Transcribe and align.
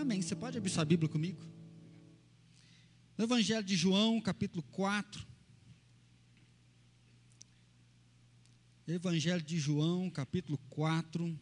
Amém. 0.00 0.22
Você 0.22 0.36
pode 0.36 0.56
abrir 0.56 0.70
sua 0.70 0.84
Bíblia 0.84 1.08
comigo? 1.08 1.44
No 3.16 3.24
Evangelho 3.24 3.64
de 3.64 3.74
João, 3.74 4.20
capítulo 4.20 4.62
4. 4.70 5.26
Evangelho 8.86 9.42
de 9.42 9.58
João, 9.58 10.08
capítulo 10.08 10.56
4. 10.70 11.36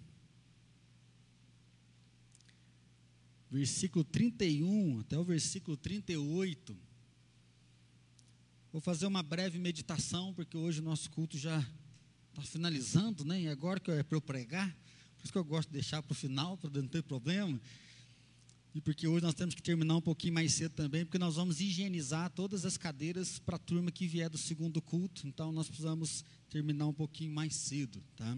Versículo 3.51 4.03
31 4.03 5.01
até 5.01 5.19
o 5.19 5.25
versículo 5.25 5.77
38. 5.77 6.75
Vou 8.73 8.81
fazer 8.81 9.05
uma 9.05 9.23
breve 9.23 9.59
meditação, 9.59 10.33
porque 10.33 10.57
hoje 10.57 10.81
o 10.81 10.83
nosso 10.83 11.11
culto 11.11 11.37
já 11.37 11.59
está 12.31 12.41
finalizando, 12.41 13.23
né? 13.23 13.43
E 13.43 13.49
agora 13.49 13.79
que 13.79 13.91
é 13.91 14.03
para 14.03 14.17
eu 14.17 14.23
pregar, 14.23 14.75
por 15.19 15.25
isso 15.25 15.33
que 15.33 15.39
eu 15.39 15.45
gosto 15.45 15.69
de 15.69 15.75
deixar 15.75 16.03
para 16.03 16.13
o 16.13 16.17
final, 16.17 16.57
para 16.57 16.71
não 16.71 16.89
ter 16.89 17.03
problema. 17.03 17.61
E 18.77 18.81
porque 18.83 19.09
hoje 19.09 19.25
nós 19.25 19.33
temos 19.33 19.55
que 19.55 19.63
terminar 19.63 19.97
um 19.97 20.03
pouquinho 20.03 20.35
mais 20.35 20.53
cedo 20.53 20.73
também, 20.73 21.03
porque 21.03 21.19
nós 21.19 21.37
vamos 21.37 21.63
higienizar 21.63 22.29
todas 22.29 22.67
as 22.67 22.77
cadeiras 22.77 23.39
para 23.39 23.57
a 23.57 23.59
turma 23.59 23.91
que 23.91 24.07
vier 24.07 24.29
do 24.29 24.37
segundo 24.37 24.83
culto. 24.83 25.27
Então 25.27 25.51
nós 25.51 25.67
precisamos 25.67 26.23
terminar 26.51 26.87
um 26.87 26.93
pouquinho 26.93 27.33
mais 27.33 27.55
cedo, 27.55 28.05
tá? 28.15 28.37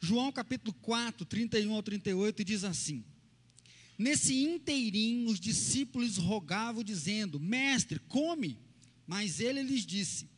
João 0.00 0.32
capítulo 0.32 0.74
4, 0.82 1.24
31 1.24 1.72
ao 1.72 1.84
38 1.84 2.44
diz 2.44 2.64
assim: 2.64 3.04
Nesse 3.96 4.34
inteirinho 4.42 5.30
os 5.30 5.38
discípulos 5.38 6.16
rogavam 6.16 6.82
dizendo: 6.82 7.38
Mestre, 7.38 8.00
come. 8.08 8.58
Mas 9.06 9.38
ele 9.38 9.62
lhes 9.62 9.86
disse: 9.86 10.28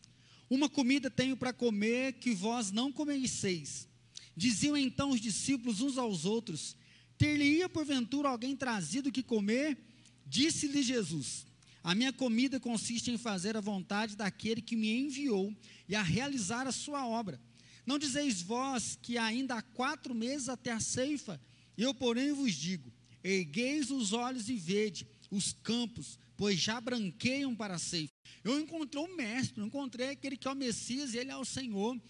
Uma 0.51 0.69
comida 0.69 1.11
tenho 1.11 1.39
para 1.39 1.55
comer 1.55 2.19
que 2.21 2.35
vós 2.35 2.71
não 2.71 2.93
comeceis. 2.93 3.89
Diziam 4.37 4.77
então 4.77 5.09
os 5.09 5.23
discípulos 5.23 5.81
uns 5.81 5.97
aos 5.97 6.27
outros: 6.27 6.77
Ter-lhe-ia 7.21 7.69
porventura 7.69 8.31
alguém 8.31 8.57
trazido 8.57 9.13
que 9.13 9.23
comer? 9.23 9.77
Disse-lhe 10.25 10.83
Jesus: 10.83 11.45
A 11.85 11.95
minha 11.95 12.15
comida 12.15 12.59
consiste 12.59 13.11
em 13.11 13.19
fazer 13.19 13.59
a 13.59 13.61
vontade 13.61 14.17
daquele 14.17 14.63
que 14.63 14.75
me 14.75 14.91
enviou 14.91 15.55
e 15.87 15.95
a 15.95 16.03
realizar 16.03 16.67
a 16.67 16.73
sua 16.73 17.07
obra. 17.07 17.39
Não 17.85 17.99
dizeis 17.99 18.41
vós 18.41 18.99
que 19.03 19.19
ainda 19.19 19.57
há 19.57 19.61
quatro 19.61 20.15
meses 20.15 20.49
até 20.49 20.73
a 20.73 20.81
ceifa? 20.81 21.39
Eu, 21.77 21.93
porém, 21.93 22.33
vos 22.33 22.55
digo: 22.55 22.91
ergueis 23.23 23.91
os 23.91 24.15
olhos 24.15 24.49
e 24.49 24.57
vede 24.57 25.07
os 25.31 25.53
campos, 25.53 26.19
pois 26.39 26.59
já 26.59 26.81
branqueiam 26.81 27.55
para 27.55 27.75
a 27.75 27.79
ceifa. 27.79 28.15
Eu 28.43 28.59
encontrei 28.59 29.05
um 29.05 29.15
mestre, 29.15 29.61
eu 29.61 29.67
encontrei 29.67 30.09
aquele 30.09 30.39
que 30.39 30.49
é 30.49 30.51
o 30.51 30.57
Messias, 30.57 31.13
ele 31.13 31.31
é 31.31 31.37
o 31.37 31.45
Senhor. 31.45 32.01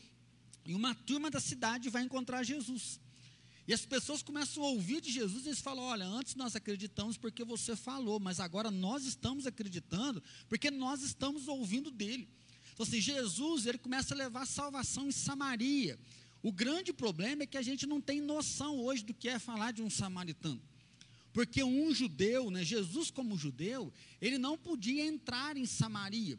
E 0.64 0.72
uma 0.72 0.94
turma 0.94 1.28
da 1.32 1.40
cidade 1.40 1.90
vai 1.90 2.04
encontrar 2.04 2.44
Jesus. 2.44 3.00
E 3.70 3.72
as 3.72 3.86
pessoas 3.86 4.20
começam 4.20 4.64
a 4.64 4.66
ouvir 4.66 5.00
de 5.00 5.12
Jesus 5.12 5.46
e 5.46 5.50
eles 5.50 5.60
falam: 5.60 5.84
Olha, 5.84 6.04
antes 6.04 6.34
nós 6.34 6.56
acreditamos 6.56 7.16
porque 7.16 7.44
você 7.44 7.76
falou, 7.76 8.18
mas 8.18 8.40
agora 8.40 8.68
nós 8.68 9.04
estamos 9.04 9.46
acreditando 9.46 10.20
porque 10.48 10.72
nós 10.72 11.04
estamos 11.04 11.46
ouvindo 11.46 11.88
dele. 11.88 12.28
Então, 12.72 12.82
assim, 12.84 13.00
Jesus, 13.00 13.66
ele 13.66 13.78
começa 13.78 14.12
a 14.12 14.16
levar 14.16 14.44
salvação 14.44 15.06
em 15.06 15.12
Samaria. 15.12 15.96
O 16.42 16.50
grande 16.50 16.92
problema 16.92 17.44
é 17.44 17.46
que 17.46 17.56
a 17.56 17.62
gente 17.62 17.86
não 17.86 18.00
tem 18.00 18.20
noção 18.20 18.80
hoje 18.80 19.04
do 19.04 19.14
que 19.14 19.28
é 19.28 19.38
falar 19.38 19.70
de 19.70 19.82
um 19.82 19.88
samaritano. 19.88 20.60
Porque 21.32 21.62
um 21.62 21.94
judeu, 21.94 22.50
né, 22.50 22.64
Jesus 22.64 23.08
como 23.08 23.38
judeu, 23.38 23.92
ele 24.20 24.36
não 24.36 24.58
podia 24.58 25.06
entrar 25.06 25.56
em 25.56 25.64
Samaria. 25.64 26.36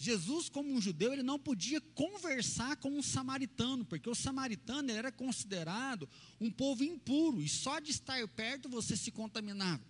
Jesus 0.00 0.48
como 0.48 0.72
um 0.72 0.80
judeu, 0.80 1.12
ele 1.12 1.24
não 1.24 1.40
podia 1.40 1.80
conversar 1.80 2.76
com 2.76 2.88
um 2.88 3.02
samaritano, 3.02 3.84
porque 3.84 4.08
o 4.08 4.14
samaritano 4.14 4.92
era 4.92 5.10
considerado 5.10 6.08
um 6.40 6.52
povo 6.52 6.84
impuro, 6.84 7.42
e 7.42 7.48
só 7.48 7.80
de 7.80 7.90
estar 7.90 8.26
perto 8.28 8.68
você 8.68 8.96
se 8.96 9.10
contaminava. 9.10 9.82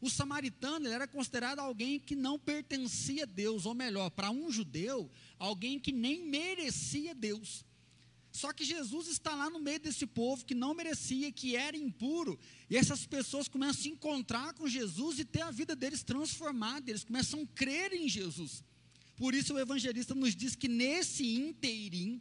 O 0.00 0.08
samaritano 0.08 0.86
era 0.86 1.06
considerado 1.06 1.58
alguém 1.58 1.98
que 1.98 2.14
não 2.14 2.38
pertencia 2.38 3.24
a 3.24 3.26
Deus, 3.26 3.66
ou 3.66 3.74
melhor, 3.74 4.08
para 4.10 4.30
um 4.30 4.52
judeu, 4.52 5.10
alguém 5.36 5.80
que 5.80 5.90
nem 5.90 6.24
merecia 6.24 7.12
Deus. 7.12 7.64
Só 8.30 8.52
que 8.52 8.64
Jesus 8.64 9.08
está 9.08 9.34
lá 9.34 9.50
no 9.50 9.58
meio 9.58 9.80
desse 9.80 10.06
povo 10.06 10.44
que 10.44 10.54
não 10.54 10.72
merecia, 10.72 11.32
que 11.32 11.56
era 11.56 11.76
impuro, 11.76 12.38
e 12.70 12.76
essas 12.76 13.04
pessoas 13.04 13.48
começam 13.48 13.80
a 13.80 13.82
se 13.82 13.88
encontrar 13.88 14.54
com 14.54 14.68
Jesus 14.68 15.18
e 15.18 15.24
ter 15.24 15.42
a 15.42 15.50
vida 15.50 15.74
deles 15.74 16.04
transformada, 16.04 16.88
eles 16.88 17.02
começam 17.02 17.42
a 17.42 17.46
crer 17.56 17.92
em 17.92 18.08
Jesus. 18.08 18.62
Por 19.20 19.34
isso 19.34 19.52
o 19.52 19.58
evangelista 19.58 20.14
nos 20.14 20.34
diz 20.34 20.56
que 20.56 20.66
nesse 20.66 21.36
inteirinho, 21.36 22.18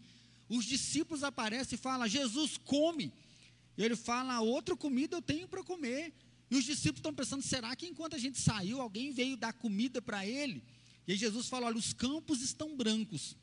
os 0.49 0.65
discípulos 0.65 1.23
aparecem 1.23 1.77
e 1.77 1.81
falam: 1.81 2.05
Jesus, 2.09 2.57
come. 2.57 3.13
E 3.77 3.83
ele 3.85 3.95
fala: 3.95 4.41
outra 4.41 4.75
comida 4.75 5.15
eu 5.15 5.21
tenho 5.21 5.47
para 5.47 5.63
comer. 5.63 6.13
E 6.51 6.57
os 6.57 6.65
discípulos 6.65 6.99
estão 6.99 7.13
pensando: 7.13 7.41
será 7.41 7.73
que 7.73 7.87
enquanto 7.87 8.17
a 8.17 8.19
gente 8.19 8.37
saiu, 8.37 8.81
alguém 8.81 9.13
veio 9.13 9.37
dar 9.37 9.53
comida 9.53 10.01
para 10.01 10.27
ele? 10.27 10.61
E 11.07 11.13
aí 11.13 11.17
Jesus 11.17 11.47
fala: 11.47 11.67
olha, 11.67 11.77
os 11.77 11.93
campos 11.93 12.41
estão 12.41 12.75
brancos. 12.75 13.37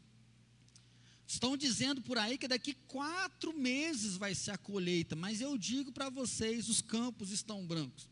Estão 1.26 1.56
dizendo 1.56 2.02
por 2.02 2.18
aí 2.18 2.36
que 2.36 2.46
daqui 2.46 2.74
quatro 2.86 3.58
meses 3.58 4.18
vai 4.18 4.34
ser 4.34 4.50
a 4.50 4.58
colheita, 4.58 5.16
mas 5.16 5.40
eu 5.40 5.56
digo 5.56 5.90
para 5.90 6.10
vocês: 6.10 6.68
os 6.68 6.82
campos 6.82 7.30
estão 7.30 7.66
brancos. 7.66 8.06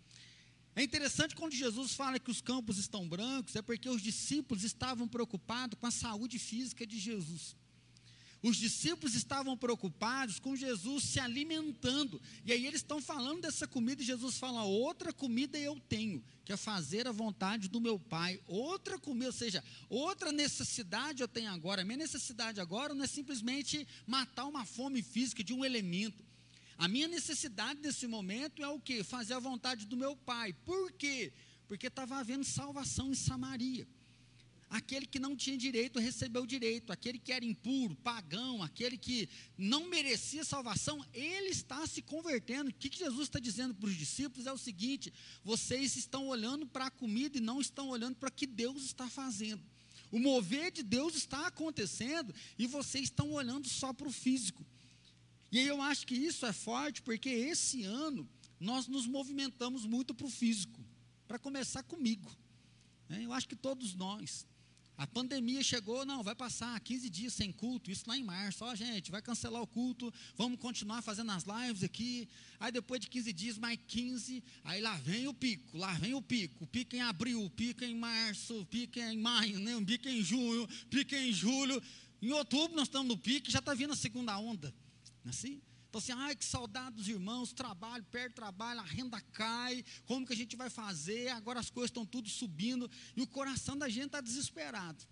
É 0.77 0.83
interessante 0.83 1.37
quando 1.37 1.55
Jesus 1.55 1.93
fala 1.95 2.19
que 2.19 2.31
os 2.31 2.41
campos 2.41 2.79
estão 2.79 3.09
brancos, 3.09 3.55
é 3.55 3.63
porque 3.63 3.89
os 3.89 4.03
discípulos 4.03 4.65
estavam 4.65 5.07
preocupados 5.07 5.79
com 5.79 5.87
a 5.87 5.91
saúde 5.91 6.39
física 6.39 6.87
de 6.87 6.99
Jesus. 6.99 7.55
Os 8.43 8.59
discípulos 8.59 9.15
estavam 9.15 9.57
preocupados 9.57 10.39
com 10.39 10.55
Jesus 10.55 11.05
se 11.05 11.19
alimentando. 11.19 12.21
E 12.45 12.53
aí 12.53 12.67
eles 12.67 12.81
estão 12.81 13.01
falando 13.01 13.41
dessa 13.41 13.67
comida 13.67 14.03
e 14.03 14.05
Jesus 14.05 14.37
fala: 14.37 14.65
outra 14.65 15.15
comida 15.15 15.57
eu 15.57 15.81
tenho, 15.89 16.23
que 16.45 16.53
é 16.53 16.57
fazer 16.57 17.09
a 17.09 17.13
vontade 17.13 17.69
do 17.69 17.81
meu 17.81 17.99
Pai. 17.99 18.39
Outra 18.47 18.99
comida, 18.99 19.29
ou 19.29 19.33
seja, 19.33 19.65
outra 19.89 20.31
necessidade 20.31 21.23
eu 21.23 21.29
tenho 21.29 21.51
agora. 21.53 21.85
Minha 21.85 21.97
necessidade 21.97 22.61
agora 22.61 22.93
não 22.93 23.05
é 23.05 23.07
simplesmente 23.07 23.89
matar 24.07 24.45
uma 24.45 24.67
fome 24.67 25.03
física 25.03 25.43
de 25.43 25.55
um 25.55 25.65
elemento. 25.65 26.23
A 26.77 26.89
minha 26.89 27.09
necessidade 27.09 27.81
nesse 27.81 28.07
momento 28.07 28.63
é 28.63 28.69
o 28.69 28.81
que? 28.81 29.03
Fazer 29.03 29.35
a 29.35 29.39
vontade 29.39 29.87
do 29.87 29.97
meu 29.97 30.17
Pai. 30.17 30.53
Por 30.65 30.93
quê? 30.93 31.33
Porque 31.69 31.87
estava 31.87 32.17
havendo 32.17 32.45
salvação 32.45 33.11
em 33.11 33.15
Samaria. 33.15 33.87
Aquele 34.69 35.07
que 35.07 35.21
não 35.21 35.37
tinha 35.37 35.57
direito 35.57 36.01
recebeu 36.01 36.45
direito, 36.45 36.93
aquele 36.93 37.17
que 37.17 37.33
era 37.33 37.45
impuro, 37.45 37.95
pagão, 37.95 38.61
aquele 38.61 38.99
que 38.99 39.29
não 39.57 39.89
merecia 39.89 40.43
salvação, 40.43 41.05
ele 41.13 41.51
está 41.51 41.87
se 41.87 42.03
convertendo. 42.03 42.71
O 42.71 42.75
que, 42.75 42.91
que 42.91 42.99
Jesus 42.99 43.29
está 43.29 43.39
dizendo 43.39 43.73
para 43.73 43.89
os 43.89 43.95
discípulos 43.95 44.49
é 44.49 44.53
o 44.53 44.59
seguinte: 44.59 45.13
vocês 45.45 45.95
estão 45.95 46.27
olhando 46.27 46.67
para 46.67 46.87
a 46.87 46.91
comida 46.91 47.39
e 47.39 47.41
não 47.41 47.61
estão 47.61 47.89
olhando 47.89 48.17
para 48.17 48.29
o 48.29 48.33
que 48.33 48.49
Deus 48.49 48.85
está 48.85 49.09
fazendo. 49.09 49.63
O 50.11 50.19
mover 50.19 50.73
de 50.73 50.83
Deus 50.83 51.15
está 51.15 51.47
acontecendo 51.47 52.35
e 52.59 52.67
vocês 52.67 53.05
estão 53.05 53.31
olhando 53.33 53.69
só 53.69 53.93
para 53.93 54.09
o 54.09 54.13
físico. 54.13 54.67
E 55.55 55.61
eu 55.61 55.81
acho 55.81 56.05
que 56.05 56.17
isso 56.17 56.45
é 56.45 56.53
forte 56.53 57.01
porque 57.01 57.29
esse 57.29 57.85
ano 57.85 58.29
nós 58.59 58.89
nos 58.89 59.07
movimentamos 59.07 59.87
muito 59.87 60.13
para 60.13 60.27
o 60.27 60.31
físico. 60.31 60.85
Para 61.29 61.39
começar 61.39 61.85
comigo. 61.85 62.29
Né? 63.09 63.25
Eu 63.25 63.33
acho 63.33 63.49
que 63.49 63.55
todos 63.55 63.95
nós. 63.95 64.45
A 64.99 65.07
pandemia 65.07 65.63
chegou, 65.63 66.05
não, 66.05 66.25
vai 66.25 66.35
passar 66.35 66.79
15 66.81 67.09
dias 67.09 67.35
sem 67.35 67.53
culto, 67.53 67.89
isso 67.89 68.03
lá 68.09 68.19
em 68.19 68.25
março. 68.25 68.65
Ó, 68.65 68.75
gente, 68.75 69.13
vai 69.13 69.23
cancelar 69.23 69.63
o 69.63 69.67
culto, 69.67 70.13
vamos 70.37 70.59
continuar 70.59 71.03
fazendo 71.03 71.31
as 71.31 71.45
lives 71.45 71.85
aqui. 71.85 72.29
Aí 72.59 72.73
depois 72.73 73.01
de 73.01 73.09
15 73.09 73.33
dias, 73.33 73.57
mais 73.57 73.79
15, 73.87 74.43
aí 74.65 74.81
lá 74.81 74.97
vem 74.97 75.29
o 75.29 75.35
pico, 75.35 75.79
lá 75.79 75.93
vem 75.95 76.15
o 76.15 76.23
pico. 76.23 76.65
O 76.65 76.97
em 76.97 77.01
abril, 77.01 77.41
o 77.41 77.85
em 77.85 77.95
março, 77.95 78.61
o 78.61 78.67
em 78.99 79.19
maio, 79.19 79.61
né? 79.61 79.77
o 79.77 80.09
em 80.09 80.21
junho, 80.21 80.67
pico 80.91 81.15
em 81.15 81.33
julho. 81.33 81.81
Em 82.21 82.33
outubro 82.33 82.77
nós 82.77 82.89
estamos 82.89 83.07
no 83.07 83.17
pico, 83.17 83.49
já 83.49 83.61
está 83.61 83.73
vindo 83.73 83.93
a 83.93 83.97
segunda 83.97 84.37
onda. 84.37 84.75
É 85.25 85.29
assim? 85.31 85.61
Então 85.89 86.01
assim, 86.01 86.13
ai 86.13 86.35
que 86.35 86.45
saudade 86.45 86.97
dos 86.97 87.09
irmãos, 87.09 87.53
trabalho, 87.53 88.03
perto 88.11 88.35
trabalho, 88.35 88.81
a 88.81 88.85
renda 88.85 89.21
cai, 89.33 89.85
como 90.07 90.27
que 90.27 90.33
a 90.33 90.37
gente 90.37 90.57
vai 90.57 90.69
fazer? 90.69 91.29
Agora 91.29 91.61
as 91.61 91.71
coisas 91.71 91.91
estão 91.91 92.05
tudo 92.05 92.29
subindo 92.29 92.91
e 93.17 93.23
o 93.23 93.27
coração 93.27 93.79
da 93.79 93.89
gente 93.89 94.07
está 94.07 94.21
desesperado. 94.21 95.05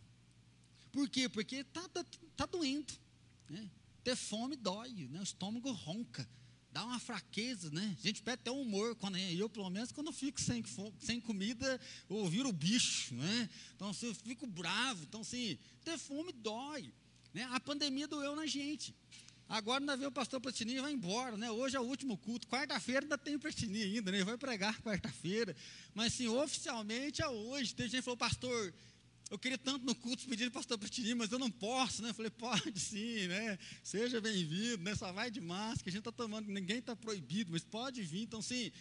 Por 0.90 1.08
quê? 1.08 1.28
Porque 1.28 1.56
está 1.56 1.88
tá, 1.88 2.04
tá 2.36 2.46
doendo. 2.46 2.92
Né? 3.48 3.70
Ter 4.02 4.16
fome 4.16 4.56
dói, 4.56 5.08
né? 5.08 5.20
o 5.20 5.22
estômago 5.22 5.70
ronca, 5.70 6.28
dá 6.72 6.84
uma 6.84 6.98
fraqueza, 6.98 7.70
né? 7.70 7.96
A 7.98 8.02
gente 8.02 8.22
perde 8.22 8.40
até 8.40 8.50
o 8.50 8.60
humor, 8.60 8.96
quando 8.96 9.16
eu, 9.18 9.48
pelo 9.48 9.68
menos, 9.70 9.92
quando 9.92 10.08
eu 10.08 10.12
fico 10.12 10.40
sem, 10.40 10.64
sem 10.98 11.20
comida, 11.20 11.80
eu 12.08 12.26
viro 12.28 12.48
o 12.48 12.52
bicho, 12.52 13.14
né? 13.14 13.48
Então, 13.76 13.90
assim, 13.90 14.06
eu 14.06 14.14
fico 14.14 14.46
bravo. 14.46 15.04
Então, 15.04 15.20
assim, 15.20 15.58
ter 15.84 15.98
fome 15.98 16.32
dói. 16.32 16.92
Né? 17.34 17.44
A 17.52 17.60
pandemia 17.60 18.08
doeu 18.08 18.34
na 18.34 18.46
gente. 18.46 18.94
Agora 19.52 19.82
ainda 19.82 19.94
vem 19.98 20.06
o 20.06 20.10
pastor 20.10 20.40
Platini 20.40 20.76
e 20.76 20.80
vai 20.80 20.94
embora, 20.94 21.36
né? 21.36 21.50
Hoje 21.50 21.76
é 21.76 21.80
o 21.80 21.82
último 21.82 22.16
culto. 22.16 22.48
Quarta-feira 22.48 23.02
ainda 23.02 23.18
tem 23.18 23.34
o 23.34 23.38
Platini 23.38 23.82
ainda, 23.82 24.10
né? 24.10 24.16
Ele 24.16 24.24
vai 24.24 24.38
pregar 24.38 24.80
quarta-feira. 24.80 25.54
Mas 25.92 26.14
sim, 26.14 26.26
oficialmente 26.26 27.20
é 27.20 27.28
hoje. 27.28 27.74
Tem 27.74 27.84
gente 27.84 27.96
que 27.96 28.02
falou, 28.02 28.16
pastor, 28.16 28.72
eu 29.30 29.38
queria 29.38 29.58
tanto 29.58 29.84
no 29.84 29.94
culto 29.94 30.26
pedir 30.26 30.46
o 30.46 30.50
pastor 30.50 30.78
Platini, 30.78 31.14
mas 31.14 31.30
eu 31.30 31.38
não 31.38 31.50
posso, 31.50 32.00
né? 32.00 32.08
Eu 32.08 32.14
falei, 32.14 32.30
pode 32.30 32.80
sim, 32.80 33.26
né? 33.26 33.58
Seja 33.82 34.22
bem-vindo, 34.22 34.84
né? 34.84 34.94
Só 34.94 35.12
vai 35.12 35.30
de 35.30 35.42
máscara, 35.42 35.82
a 35.86 35.90
gente 35.90 35.98
está 35.98 36.12
tomando, 36.12 36.50
ninguém 36.50 36.78
está 36.78 36.96
proibido, 36.96 37.52
mas 37.52 37.62
pode 37.62 38.00
vir. 38.00 38.22
Então, 38.22 38.40
sim, 38.40 38.72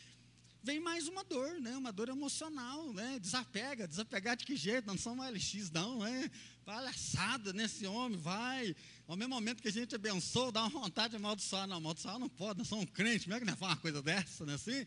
vem 0.64 0.80
mais 0.80 1.08
uma 1.08 1.24
dor, 1.24 1.60
né? 1.60 1.76
Uma 1.76 1.92
dor 1.92 2.10
emocional, 2.10 2.94
né? 2.94 3.20
Desapega, 3.20 3.88
desapegar 3.88 4.38
de 4.38 4.46
que 4.46 4.56
jeito? 4.56 4.86
Não 4.86 4.98
são 4.98 5.16
LX, 5.16 5.72
não, 5.72 6.00
né? 6.00 6.30
Palhaçada 6.64 7.52
nesse 7.54 7.86
homem, 7.86 8.18
vai. 8.18 8.76
Ao 9.08 9.18
mesmo 9.18 9.34
momento 9.34 9.62
que 9.62 9.68
a 9.68 9.72
gente 9.72 9.96
abençoa, 9.96 10.52
dá 10.52 10.62
uma 10.62 10.70
vontade 10.70 11.12
de 11.12 11.16
amaldiçoar. 11.18 11.68
Não, 11.68 11.78
amaldiçoar 11.78 12.20
não 12.20 12.30
pode, 12.30 12.60
nós 12.60 12.68
somos 12.68 12.86
um 12.86 12.88
crente, 12.88 13.26
como 13.26 13.36
é 13.36 13.40
que 13.40 13.46
nós 13.46 13.58
faz 13.58 13.72
uma 13.74 13.78
coisa 13.78 14.02
dessa, 14.02 14.46
né? 14.46 14.54
Assim, 14.54 14.86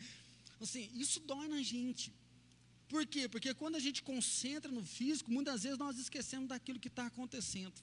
assim, 0.61 0.91
isso 0.95 1.21
dói 1.21 1.49
na 1.49 1.63
gente. 1.63 2.13
Por 2.89 3.07
quê? 3.07 3.29
Porque 3.29 3.53
quando 3.55 3.77
a 3.77 3.81
gente 3.81 4.03
concentra 4.03 4.71
no 4.71 4.85
físico, 4.85 5.31
muitas 5.31 5.63
vezes 5.65 5.79
nós 5.79 5.99
esquecemos 5.99 6.49
daquilo 6.49 6.79
que 6.79 6.89
está 6.89 7.07
acontecendo. 7.07 7.75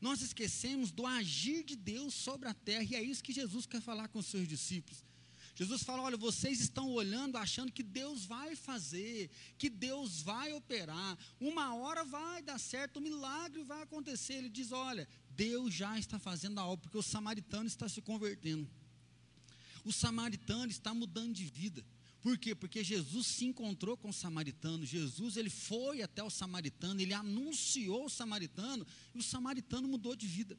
Nós 0.00 0.20
esquecemos 0.20 0.90
do 0.90 1.06
agir 1.06 1.64
de 1.64 1.74
Deus 1.74 2.14
sobre 2.14 2.48
a 2.48 2.54
terra, 2.54 2.84
e 2.84 2.94
é 2.94 3.02
isso 3.02 3.22
que 3.22 3.32
Jesus 3.32 3.66
quer 3.66 3.80
falar 3.80 4.08
com 4.08 4.18
os 4.18 4.26
seus 4.26 4.46
discípulos. 4.46 5.07
Jesus 5.58 5.82
fala: 5.82 6.02
olha, 6.02 6.16
vocês 6.16 6.60
estão 6.60 6.92
olhando, 6.92 7.36
achando 7.36 7.72
que 7.72 7.82
Deus 7.82 8.24
vai 8.24 8.54
fazer, 8.54 9.28
que 9.58 9.68
Deus 9.68 10.22
vai 10.22 10.52
operar, 10.52 11.18
uma 11.40 11.74
hora 11.74 12.04
vai 12.04 12.40
dar 12.42 12.60
certo, 12.60 12.98
um 12.98 13.02
milagre 13.02 13.64
vai 13.64 13.82
acontecer. 13.82 14.34
Ele 14.34 14.48
diz: 14.48 14.70
olha, 14.70 15.08
Deus 15.30 15.74
já 15.74 15.98
está 15.98 16.16
fazendo 16.16 16.60
a 16.60 16.64
obra, 16.64 16.82
porque 16.82 16.96
o 16.96 17.02
samaritano 17.02 17.66
está 17.66 17.88
se 17.88 18.00
convertendo, 18.00 18.70
o 19.84 19.92
samaritano 19.92 20.70
está 20.70 20.94
mudando 20.94 21.34
de 21.34 21.46
vida. 21.46 21.84
Por 22.20 22.38
quê? 22.38 22.54
Porque 22.54 22.84
Jesus 22.84 23.26
se 23.26 23.44
encontrou 23.44 23.96
com 23.96 24.10
o 24.10 24.12
samaritano. 24.12 24.86
Jesus 24.86 25.36
ele 25.36 25.50
foi 25.50 26.02
até 26.02 26.22
o 26.22 26.30
samaritano, 26.30 27.00
ele 27.00 27.14
anunciou 27.14 28.04
o 28.04 28.10
samaritano 28.10 28.86
e 29.12 29.18
o 29.18 29.22
samaritano 29.24 29.88
mudou 29.88 30.14
de 30.14 30.28
vida. 30.28 30.56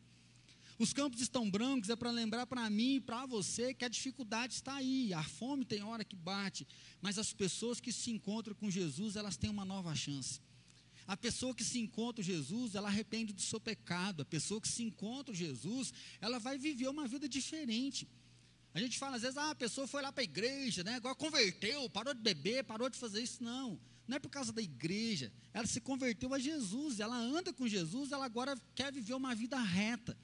Os 0.79 0.93
campos 0.93 1.19
estão 1.19 1.51
brancos, 1.51 1.89
é 1.89 1.95
para 1.95 2.09
lembrar 2.09 2.47
para 2.47 2.69
mim 2.69 2.95
e 2.95 3.01
para 3.01 3.25
você 3.25 3.73
que 3.73 3.83
a 3.83 3.89
dificuldade 3.89 4.53
está 4.53 4.75
aí, 4.75 5.13
a 5.13 5.21
fome 5.21 5.65
tem 5.65 5.83
hora 5.83 6.05
que 6.05 6.15
bate, 6.15 6.65
mas 7.01 7.19
as 7.19 7.33
pessoas 7.33 7.81
que 7.81 7.91
se 7.91 8.09
encontram 8.11 8.55
com 8.55 8.71
Jesus, 8.71 9.17
elas 9.17 9.35
têm 9.35 9.49
uma 9.49 9.65
nova 9.65 9.93
chance. 9.93 10.39
A 11.05 11.17
pessoa 11.17 11.53
que 11.53 11.65
se 11.65 11.79
encontra 11.79 12.23
Jesus, 12.23 12.75
ela 12.75 12.87
arrepende 12.87 13.33
do 13.33 13.41
seu 13.41 13.59
pecado. 13.59 14.21
A 14.21 14.25
pessoa 14.25 14.61
que 14.61 14.69
se 14.69 14.83
encontra 14.83 15.33
Jesus, 15.33 15.91
ela 16.21 16.39
vai 16.39 16.57
viver 16.57 16.87
uma 16.87 17.07
vida 17.07 17.27
diferente. 17.27 18.07
A 18.73 18.79
gente 18.79 18.97
fala 18.97 19.17
às 19.17 19.23
vezes, 19.23 19.35
ah, 19.35 19.49
a 19.49 19.55
pessoa 19.55 19.85
foi 19.85 20.01
lá 20.01 20.13
para 20.13 20.21
a 20.21 20.23
igreja, 20.23 20.83
né? 20.83 20.93
agora 20.93 21.15
converteu, 21.15 21.89
parou 21.89 22.13
de 22.13 22.21
beber, 22.21 22.63
parou 22.63 22.89
de 22.89 22.97
fazer 22.97 23.21
isso. 23.21 23.43
Não, 23.43 23.77
não 24.07 24.15
é 24.15 24.19
por 24.19 24.29
causa 24.29 24.53
da 24.53 24.61
igreja. 24.61 25.33
Ela 25.51 25.67
se 25.67 25.81
converteu 25.81 26.33
a 26.33 26.39
Jesus, 26.39 27.01
ela 27.01 27.17
anda 27.17 27.51
com 27.51 27.67
Jesus, 27.67 28.13
ela 28.13 28.23
agora 28.23 28.55
quer 28.75 28.93
viver 28.93 29.15
uma 29.15 29.35
vida 29.35 29.59
reta 29.59 30.15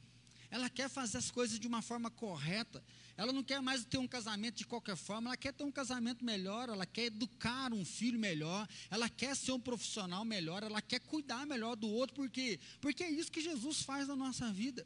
ela 0.50 0.70
quer 0.70 0.90
fazer 0.90 1.18
as 1.18 1.32
coisas 1.32 1.60
de 1.60 1.68
uma 1.68 1.82
forma 1.82 2.10
correta, 2.10 2.84
ela 3.18 3.32
não 3.32 3.44
quer 3.44 3.62
mais 3.62 3.86
ter 3.86 3.98
um 3.98 4.08
casamento 4.08 4.58
de 4.58 4.66
qualquer 4.66 4.96
forma, 4.96 5.30
ela 5.30 5.38
quer 5.38 5.54
ter 5.54 5.64
um 5.64 5.72
casamento 5.72 6.24
melhor, 6.24 6.70
ela 6.70 6.86
quer 6.86 7.06
educar 7.06 7.74
um 7.74 7.86
filho 7.86 8.20
melhor, 8.20 8.68
ela 8.90 9.10
quer 9.10 9.36
ser 9.36 9.54
um 9.54 9.60
profissional 9.60 10.26
melhor, 10.26 10.64
ela 10.64 10.82
quer 10.82 11.00
cuidar 11.00 11.46
melhor 11.46 11.76
do 11.76 11.88
outro, 11.88 12.16
por 12.16 12.30
quê? 12.30 12.60
Porque 12.82 13.04
é 13.04 13.10
isso 13.10 13.32
que 13.32 13.42
Jesus 13.42 13.82
faz 13.82 14.08
na 14.08 14.16
nossa 14.16 14.52
vida. 14.52 14.86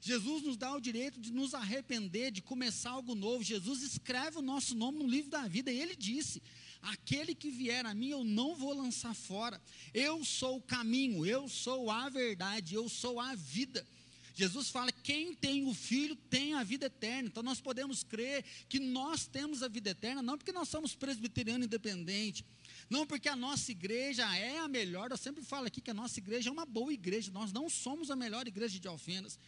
Jesus 0.00 0.42
nos 0.42 0.56
dá 0.56 0.74
o 0.74 0.80
direito 0.80 1.20
de 1.20 1.32
nos 1.32 1.52
arrepender, 1.54 2.30
de 2.30 2.40
começar 2.40 2.90
algo 2.90 3.14
novo. 3.14 3.42
Jesus 3.42 3.82
escreve 3.82 4.38
o 4.38 4.42
nosso 4.42 4.74
nome 4.74 4.98
no 4.98 5.08
livro 5.08 5.30
da 5.30 5.46
vida, 5.48 5.72
e 5.72 5.78
ele 5.78 5.96
disse: 5.96 6.42
Aquele 6.80 7.34
que 7.34 7.50
vier 7.50 7.84
a 7.84 7.92
mim, 7.92 8.08
eu 8.08 8.24
não 8.24 8.54
vou 8.54 8.72
lançar 8.72 9.14
fora. 9.14 9.60
Eu 9.92 10.24
sou 10.24 10.56
o 10.56 10.62
caminho, 10.62 11.26
eu 11.26 11.48
sou 11.48 11.90
a 11.90 12.08
verdade, 12.08 12.74
eu 12.74 12.88
sou 12.88 13.20
a 13.20 13.34
vida. 13.34 13.86
Jesus 14.40 14.70
fala: 14.70 14.90
quem 14.90 15.34
tem 15.34 15.66
o 15.66 15.74
Filho 15.74 16.16
tem 16.16 16.54
a 16.54 16.62
vida 16.62 16.86
eterna. 16.86 17.28
Então 17.28 17.42
nós 17.42 17.60
podemos 17.60 18.02
crer 18.02 18.42
que 18.70 18.80
nós 18.80 19.26
temos 19.26 19.62
a 19.62 19.68
vida 19.68 19.90
eterna, 19.90 20.22
não 20.22 20.38
porque 20.38 20.52
nós 20.52 20.68
somos 20.68 20.94
presbiteriano 20.94 21.64
independente, 21.64 22.42
não 22.88 23.06
porque 23.06 23.28
a 23.28 23.36
nossa 23.36 23.70
igreja 23.70 24.24
é 24.34 24.58
a 24.58 24.66
melhor. 24.66 25.10
Eu 25.10 25.18
sempre 25.18 25.44
falo 25.44 25.66
aqui 25.66 25.82
que 25.82 25.90
a 25.90 25.94
nossa 25.94 26.18
igreja 26.18 26.48
é 26.48 26.52
uma 26.52 26.64
boa 26.64 26.92
igreja, 26.92 27.30
nós 27.30 27.52
não 27.52 27.68
somos 27.68 28.10
a 28.10 28.16
melhor 28.16 28.48
igreja 28.48 28.78
de 28.78 28.88
Alfenas. 28.88 29.38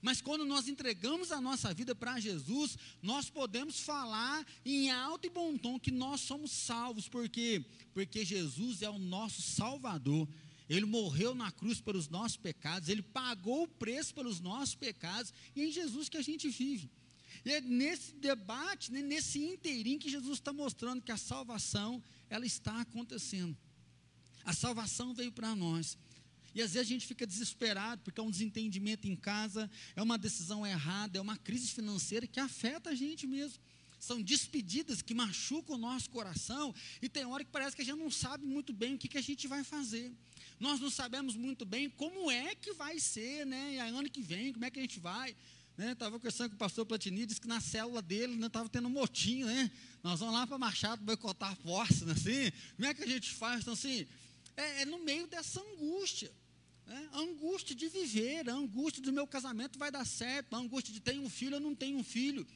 Mas 0.00 0.20
quando 0.20 0.44
nós 0.44 0.66
entregamos 0.66 1.30
a 1.30 1.40
nossa 1.40 1.72
vida 1.72 1.94
para 1.94 2.18
Jesus, 2.18 2.76
nós 3.00 3.30
podemos 3.30 3.78
falar 3.78 4.44
em 4.64 4.90
alto 4.90 5.28
e 5.28 5.30
bom 5.30 5.56
tom 5.56 5.78
que 5.78 5.92
nós 5.92 6.20
somos 6.20 6.50
salvos, 6.50 7.08
por 7.08 7.28
quê? 7.28 7.64
Porque 7.94 8.24
Jesus 8.24 8.82
é 8.82 8.90
o 8.90 8.98
nosso 8.98 9.40
Salvador. 9.40 10.26
Ele 10.76 10.86
morreu 10.86 11.34
na 11.34 11.52
cruz 11.52 11.80
pelos 11.80 12.08
nossos 12.08 12.36
pecados, 12.36 12.88
ele 12.88 13.02
pagou 13.02 13.64
o 13.64 13.68
preço 13.68 14.14
pelos 14.14 14.40
nossos 14.40 14.74
pecados, 14.74 15.32
e 15.54 15.60
é 15.60 15.66
em 15.66 15.70
Jesus 15.70 16.08
que 16.08 16.16
a 16.16 16.22
gente 16.22 16.48
vive. 16.48 16.90
E 17.44 17.52
é 17.52 17.60
nesse 17.60 18.14
debate, 18.14 18.90
né, 18.90 19.02
nesse 19.02 19.38
inteirinho 19.38 19.98
que 19.98 20.10
Jesus 20.10 20.38
está 20.38 20.52
mostrando 20.52 21.02
que 21.02 21.12
a 21.12 21.16
salvação, 21.16 22.02
ela 22.30 22.46
está 22.46 22.80
acontecendo. 22.80 23.56
A 24.44 24.54
salvação 24.54 25.14
veio 25.14 25.30
para 25.30 25.54
nós. 25.54 25.98
E 26.54 26.62
às 26.62 26.72
vezes 26.72 26.88
a 26.88 26.92
gente 26.92 27.06
fica 27.06 27.26
desesperado, 27.26 28.02
porque 28.02 28.20
é 28.20 28.22
um 28.22 28.30
desentendimento 28.30 29.06
em 29.06 29.16
casa, 29.16 29.70
é 29.94 30.02
uma 30.02 30.16
decisão 30.18 30.66
errada, 30.66 31.18
é 31.18 31.20
uma 31.20 31.36
crise 31.36 31.68
financeira 31.68 32.26
que 32.26 32.40
afeta 32.40 32.90
a 32.90 32.94
gente 32.94 33.26
mesmo. 33.26 33.58
São 34.08 34.20
despedidas 34.20 35.00
que 35.00 35.14
machucam 35.14 35.76
o 35.76 35.78
nosso 35.78 36.10
coração, 36.10 36.74
e 37.00 37.08
tem 37.08 37.24
hora 37.24 37.44
que 37.44 37.50
parece 37.50 37.76
que 37.76 37.82
a 37.82 37.84
gente 37.84 37.98
não 37.98 38.10
sabe 38.10 38.44
muito 38.44 38.72
bem 38.72 38.94
o 38.94 38.98
que, 38.98 39.08
que 39.08 39.18
a 39.18 39.22
gente 39.22 39.46
vai 39.46 39.62
fazer 39.62 40.12
nós 40.62 40.78
não 40.78 40.90
sabemos 40.90 41.34
muito 41.34 41.64
bem 41.64 41.90
como 41.90 42.30
é 42.30 42.54
que 42.54 42.72
vai 42.72 43.00
ser, 43.00 43.44
né? 43.44 43.74
E 43.74 43.78
ano 43.78 44.08
que 44.08 44.22
vem, 44.22 44.52
como 44.52 44.64
é 44.64 44.70
que 44.70 44.78
a 44.78 44.82
gente 44.82 45.00
vai? 45.00 45.34
Estava 45.76 46.12
né? 46.12 46.18
conversando 46.18 46.50
com 46.50 46.54
o 46.54 46.58
pastor 46.58 46.86
Platini, 46.86 47.26
disse 47.26 47.40
que 47.40 47.48
na 47.48 47.60
célula 47.60 48.00
dele 48.00 48.34
estava 48.46 48.66
né, 48.66 48.70
tendo 48.72 48.86
um 48.86 48.92
motinho, 48.92 49.46
né? 49.46 49.68
Nós 50.04 50.20
vamos 50.20 50.34
lá 50.34 50.46
para 50.46 50.56
Machado 50.58 51.02
boicotar 51.02 51.50
a 51.50 51.56
força, 51.56 52.04
né? 52.04 52.12
assim, 52.12 52.52
como 52.76 52.86
é 52.86 52.94
que 52.94 53.02
a 53.02 53.06
gente 53.06 53.34
faz? 53.34 53.62
Então, 53.62 53.72
assim, 53.72 54.06
é, 54.56 54.82
é 54.82 54.84
no 54.84 54.98
meio 55.02 55.26
dessa 55.26 55.60
angústia. 55.60 56.30
Né? 56.86 57.08
A 57.12 57.18
angústia 57.18 57.74
de 57.74 57.88
viver, 57.88 58.48
a 58.48 58.54
angústia 58.54 59.02
do 59.02 59.12
meu 59.12 59.26
casamento 59.26 59.80
vai 59.80 59.90
dar 59.90 60.06
certo, 60.06 60.54
a 60.54 60.58
angústia 60.58 60.94
de 60.94 61.00
ter 61.00 61.18
um 61.18 61.28
filho 61.28 61.54
ou 61.54 61.60
não 61.60 61.74
tenho 61.74 61.98
um 61.98 62.04
filho 62.04 62.46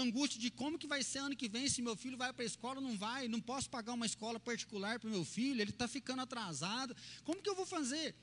angústia 0.00 0.40
de 0.40 0.50
como 0.50 0.78
que 0.78 0.86
vai 0.86 1.02
ser 1.02 1.18
ano 1.18 1.36
que 1.36 1.48
vem, 1.48 1.68
se 1.68 1.82
meu 1.82 1.96
filho 1.96 2.16
vai 2.16 2.32
para 2.32 2.42
a 2.42 2.46
escola 2.46 2.80
não 2.80 2.96
vai, 2.96 3.28
não 3.28 3.40
posso 3.40 3.68
pagar 3.68 3.92
uma 3.92 4.06
escola 4.06 4.38
particular 4.38 4.98
para 4.98 5.08
o 5.08 5.12
meu 5.12 5.24
filho, 5.24 5.60
ele 5.60 5.70
está 5.70 5.88
ficando 5.88 6.22
atrasado, 6.22 6.96
como 7.24 7.42
que 7.42 7.48
eu 7.48 7.54
vou 7.54 7.66
fazer? 7.66 8.14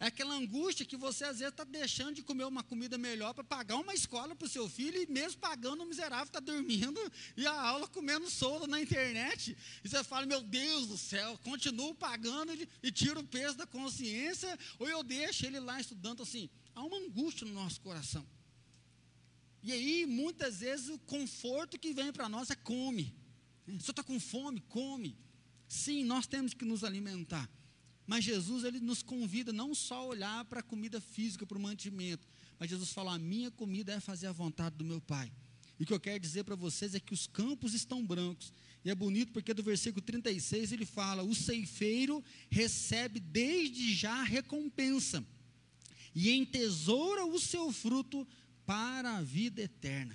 É 0.00 0.06
aquela 0.06 0.34
angústia 0.34 0.86
que 0.86 0.96
você 0.96 1.24
às 1.24 1.40
vezes 1.40 1.52
está 1.52 1.64
deixando 1.64 2.14
de 2.14 2.22
comer 2.22 2.44
uma 2.44 2.62
comida 2.62 2.96
melhor 2.96 3.34
para 3.34 3.42
pagar 3.42 3.76
uma 3.76 3.92
escola 3.92 4.34
para 4.34 4.46
o 4.46 4.48
seu 4.48 4.68
filho 4.68 5.02
e 5.02 5.10
mesmo 5.10 5.40
pagando 5.40 5.82
o 5.82 5.86
miserável 5.86 6.26
está 6.26 6.38
dormindo 6.38 7.00
e 7.36 7.44
a 7.44 7.60
aula 7.60 7.88
comendo 7.88 8.30
solda 8.30 8.68
na 8.68 8.80
internet. 8.80 9.56
E 9.82 9.88
você 9.88 10.04
fala, 10.04 10.24
meu 10.24 10.40
Deus 10.40 10.86
do 10.86 10.96
céu, 10.96 11.36
continuo 11.42 11.96
pagando 11.96 12.54
e, 12.54 12.68
e 12.80 12.92
tiro 12.92 13.20
o 13.20 13.26
peso 13.26 13.56
da 13.56 13.66
consciência 13.66 14.56
ou 14.78 14.88
eu 14.88 15.02
deixo 15.02 15.44
ele 15.44 15.58
lá 15.58 15.80
estudando 15.80 16.22
assim. 16.22 16.48
Há 16.76 16.84
uma 16.84 16.98
angústia 16.98 17.44
no 17.44 17.54
nosso 17.54 17.80
coração. 17.80 18.24
E 19.62 19.72
aí, 19.72 20.06
muitas 20.06 20.60
vezes, 20.60 20.88
o 20.88 20.98
conforto 20.98 21.78
que 21.78 21.92
vem 21.92 22.12
para 22.12 22.28
nós 22.28 22.50
é 22.50 22.54
come. 22.54 23.14
Você 23.66 23.90
está 23.90 24.02
com 24.02 24.18
fome? 24.18 24.60
Come. 24.68 25.16
Sim, 25.66 26.04
nós 26.04 26.26
temos 26.26 26.54
que 26.54 26.64
nos 26.64 26.84
alimentar. 26.84 27.50
Mas 28.06 28.24
Jesus, 28.24 28.64
ele 28.64 28.80
nos 28.80 29.02
convida 29.02 29.52
não 29.52 29.74
só 29.74 29.96
a 29.96 30.06
olhar 30.06 30.44
para 30.46 30.60
a 30.60 30.62
comida 30.62 30.98
física, 30.98 31.44
para 31.44 31.58
o 31.58 31.60
mantimento, 31.60 32.26
mas 32.58 32.70
Jesus 32.70 32.90
fala: 32.90 33.14
a 33.14 33.18
minha 33.18 33.50
comida 33.50 33.92
é 33.92 34.00
fazer 34.00 34.28
a 34.28 34.32
vontade 34.32 34.76
do 34.76 34.84
meu 34.84 35.00
Pai. 35.00 35.30
E 35.78 35.82
o 35.82 35.86
que 35.86 35.92
eu 35.92 36.00
quero 36.00 36.18
dizer 36.18 36.44
para 36.44 36.56
vocês 36.56 36.94
é 36.94 37.00
que 37.00 37.12
os 37.12 37.26
campos 37.26 37.74
estão 37.74 38.04
brancos. 38.04 38.50
E 38.84 38.90
é 38.90 38.94
bonito 38.94 39.30
porque 39.32 39.52
do 39.52 39.62
versículo 39.62 40.00
36 40.00 40.72
ele 40.72 40.86
fala: 40.86 41.22
o 41.22 41.34
ceifeiro 41.34 42.24
recebe 42.50 43.20
desde 43.20 43.92
já 43.92 44.22
recompensa, 44.22 45.22
e 46.14 46.30
entesoura 46.30 47.26
o 47.26 47.38
seu 47.38 47.70
fruto 47.70 48.26
para 48.68 49.16
a 49.16 49.22
vida 49.22 49.62
eterna. 49.62 50.14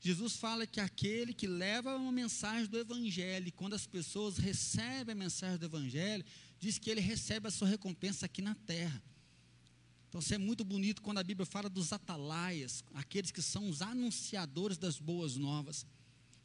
Jesus 0.00 0.36
fala 0.36 0.66
que 0.66 0.80
aquele 0.80 1.34
que 1.34 1.46
leva 1.46 1.94
uma 1.94 2.10
mensagem 2.10 2.70
do 2.70 2.78
Evangelho, 2.78 3.52
quando 3.52 3.74
as 3.74 3.86
pessoas 3.86 4.38
recebem 4.38 5.12
a 5.12 5.14
mensagem 5.14 5.58
do 5.58 5.66
Evangelho, 5.66 6.24
diz 6.58 6.78
que 6.78 6.88
ele 6.88 7.02
recebe 7.02 7.48
a 7.48 7.50
sua 7.50 7.68
recompensa 7.68 8.24
aqui 8.24 8.40
na 8.40 8.54
terra. 8.54 9.02
Então, 10.08 10.22
isso 10.22 10.32
é 10.32 10.38
muito 10.38 10.64
bonito 10.64 11.02
quando 11.02 11.18
a 11.18 11.22
Bíblia 11.22 11.44
fala 11.44 11.68
dos 11.68 11.92
atalaias, 11.92 12.82
aqueles 12.94 13.30
que 13.30 13.42
são 13.42 13.68
os 13.68 13.82
anunciadores 13.82 14.78
das 14.78 14.98
boas 14.98 15.36
novas. 15.36 15.84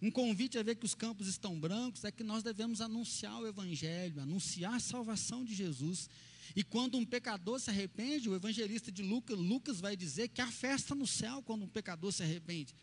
Um 0.01 0.11
convite 0.11 0.57
a 0.57 0.63
ver 0.63 0.75
que 0.75 0.85
os 0.85 0.95
campos 0.95 1.27
estão 1.27 1.57
brancos 1.57 2.03
é 2.03 2.11
que 2.11 2.25
nós 2.25 2.43
devemos 2.43 2.81
anunciar 2.81 3.39
o 3.39 3.47
Evangelho, 3.47 4.21
anunciar 4.21 4.73
a 4.73 4.79
salvação 4.81 5.45
de 5.45 5.55
Jesus. 5.55 6.09
E 6.55 6.63
quando 6.63 6.97
um 6.97 7.05
pecador 7.05 7.59
se 7.59 7.69
arrepende, 7.69 8.29
o 8.29 8.35
evangelista 8.35 8.91
de 8.91 9.01
Lucas, 9.01 9.37
Lucas 9.37 9.79
vai 9.79 9.95
dizer 9.95 10.29
que 10.29 10.41
há 10.41 10.51
festa 10.51 10.93
no 10.93 11.07
céu 11.07 11.41
quando 11.41 11.63
um 11.63 11.67
pecador 11.67 12.11
se 12.11 12.23
arrepende. 12.23 12.75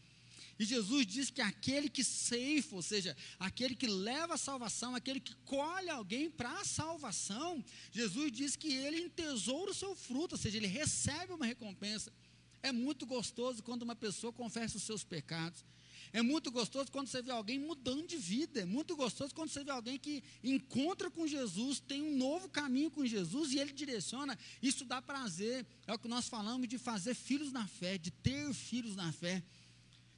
E 0.58 0.64
Jesus 0.64 1.06
diz 1.06 1.30
que 1.30 1.40
aquele 1.40 1.88
que 1.88 2.02
ceifa, 2.02 2.74
ou 2.74 2.82
seja, 2.82 3.16
aquele 3.38 3.76
que 3.76 3.86
leva 3.86 4.34
a 4.34 4.38
salvação, 4.38 4.94
aquele 4.94 5.20
que 5.20 5.34
colhe 5.44 5.88
alguém 5.88 6.28
para 6.28 6.52
a 6.60 6.64
salvação, 6.64 7.64
Jesus 7.92 8.32
diz 8.32 8.56
que 8.56 8.72
ele 8.72 8.98
entesoura 8.98 9.70
o 9.70 9.74
seu 9.74 9.94
fruto, 9.94 10.34
ou 10.34 10.38
seja, 10.38 10.56
ele 10.56 10.66
recebe 10.66 11.32
uma 11.32 11.46
recompensa. 11.46 12.12
É 12.60 12.72
muito 12.72 13.06
gostoso 13.06 13.62
quando 13.62 13.82
uma 13.82 13.94
pessoa 13.94 14.32
confessa 14.32 14.76
os 14.76 14.82
seus 14.82 15.04
pecados. 15.04 15.64
É 16.12 16.22
muito 16.22 16.50
gostoso 16.50 16.90
quando 16.90 17.08
você 17.08 17.20
vê 17.20 17.30
alguém 17.30 17.58
mudando 17.58 18.06
de 18.06 18.16
vida. 18.16 18.60
É 18.60 18.64
muito 18.64 18.96
gostoso 18.96 19.34
quando 19.34 19.50
você 19.50 19.62
vê 19.62 19.70
alguém 19.70 19.98
que 19.98 20.22
encontra 20.42 21.10
com 21.10 21.26
Jesus, 21.26 21.80
tem 21.80 22.02
um 22.02 22.16
novo 22.16 22.48
caminho 22.48 22.90
com 22.90 23.04
Jesus 23.04 23.52
e 23.52 23.58
ele 23.58 23.72
direciona. 23.72 24.38
Isso 24.62 24.84
dá 24.84 25.02
prazer. 25.02 25.66
É 25.86 25.92
o 25.92 25.98
que 25.98 26.08
nós 26.08 26.28
falamos 26.28 26.68
de 26.68 26.78
fazer 26.78 27.14
filhos 27.14 27.52
na 27.52 27.66
fé, 27.66 27.98
de 27.98 28.10
ter 28.10 28.52
filhos 28.54 28.96
na 28.96 29.12
fé. 29.12 29.42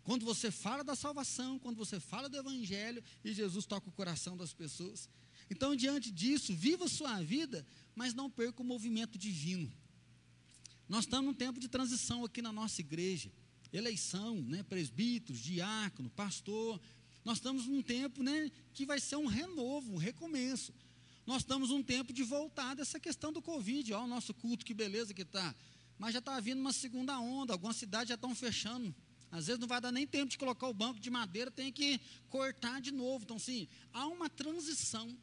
Quando 0.02 0.24
você 0.24 0.50
fala 0.50 0.82
da 0.82 0.94
salvação, 0.94 1.58
quando 1.58 1.76
você 1.76 2.00
fala 2.00 2.28
do 2.28 2.36
Evangelho 2.36 3.02
e 3.24 3.32
Jesus 3.32 3.66
toca 3.66 3.88
o 3.88 3.92
coração 3.92 4.36
das 4.36 4.52
pessoas. 4.52 5.08
Então, 5.50 5.74
diante 5.74 6.10
disso, 6.10 6.54
viva 6.54 6.88
sua 6.88 7.20
vida, 7.22 7.66
mas 7.94 8.14
não 8.14 8.30
perca 8.30 8.62
o 8.62 8.64
movimento 8.64 9.18
divino. 9.18 9.70
Nós 10.88 11.04
estamos 11.04 11.26
num 11.26 11.34
tempo 11.34 11.60
de 11.60 11.68
transição 11.68 12.24
aqui 12.24 12.40
na 12.40 12.52
nossa 12.52 12.80
igreja. 12.80 13.30
Eleição, 13.72 14.36
né, 14.42 14.62
presbíteros, 14.62 15.40
diácono, 15.40 16.10
pastor. 16.10 16.80
Nós 17.24 17.38
estamos 17.38 17.66
num 17.66 17.82
tempo 17.82 18.22
né, 18.22 18.50
que 18.72 18.84
vai 18.86 18.98
ser 19.00 19.16
um 19.16 19.26
renovo, 19.26 19.92
um 19.92 19.96
recomeço. 19.96 20.72
Nós 21.26 21.42
estamos 21.42 21.70
num 21.70 21.82
tempo 21.82 22.12
de 22.12 22.22
voltar 22.22 22.74
dessa 22.74 22.98
questão 22.98 23.32
do 23.32 23.40
Covid. 23.40 23.92
Olha 23.92 24.04
o 24.04 24.08
nosso 24.08 24.34
culto, 24.34 24.64
que 24.64 24.74
beleza 24.74 25.14
que 25.14 25.22
está. 25.22 25.54
Mas 25.98 26.12
já 26.12 26.18
está 26.18 26.40
vindo 26.40 26.58
uma 26.58 26.72
segunda 26.72 27.18
onda, 27.20 27.52
algumas 27.52 27.76
cidades 27.76 28.08
já 28.08 28.14
estão 28.14 28.34
fechando. 28.34 28.94
Às 29.30 29.46
vezes 29.46 29.60
não 29.60 29.68
vai 29.68 29.80
dar 29.80 29.92
nem 29.92 30.06
tempo 30.06 30.30
de 30.30 30.38
colocar 30.38 30.66
o 30.66 30.74
banco 30.74 30.98
de 30.98 31.08
madeira, 31.08 31.50
tem 31.50 31.70
que 31.70 32.00
cortar 32.28 32.80
de 32.80 32.90
novo. 32.90 33.24
Então, 33.24 33.38
sim, 33.38 33.68
há 33.92 34.06
uma 34.08 34.28
transição. 34.28 35.16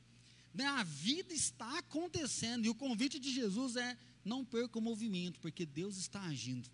Né? 0.53 0.65
A 0.65 0.83
vida 0.83 1.33
está 1.33 1.79
acontecendo 1.79 2.65
e 2.65 2.69
o 2.69 2.75
convite 2.75 3.19
de 3.19 3.31
Jesus 3.31 3.75
é 3.75 3.97
não 4.23 4.45
perca 4.45 4.79
o 4.79 4.81
movimento, 4.81 5.39
porque 5.39 5.65
Deus 5.65 5.97
está 5.97 6.21
agindo. 6.21 6.69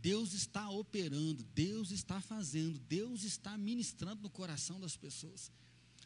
Deus 0.00 0.32
está 0.32 0.68
operando, 0.70 1.42
Deus 1.54 1.90
está 1.90 2.20
fazendo, 2.20 2.78
Deus 2.78 3.22
está 3.24 3.56
ministrando 3.58 4.22
no 4.22 4.30
coração 4.30 4.80
das 4.80 4.96
pessoas. 4.96 5.50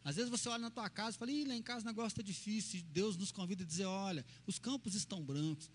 Às 0.02 0.16
vezes 0.16 0.30
você 0.30 0.48
olha 0.48 0.58
na 0.58 0.70
tua 0.70 0.90
casa 0.90 1.16
e 1.16 1.18
fala, 1.18 1.30
Ih, 1.30 1.44
lá 1.44 1.54
em 1.54 1.62
casa 1.62 1.84
o 1.84 1.86
negócio 1.86 2.08
está 2.08 2.22
difícil. 2.22 2.82
Deus 2.92 3.16
nos 3.16 3.32
convida 3.32 3.62
a 3.62 3.66
dizer, 3.66 3.86
olha, 3.86 4.24
os 4.46 4.58
campos 4.58 4.94
estão 4.94 5.22
brancos. 5.24 5.70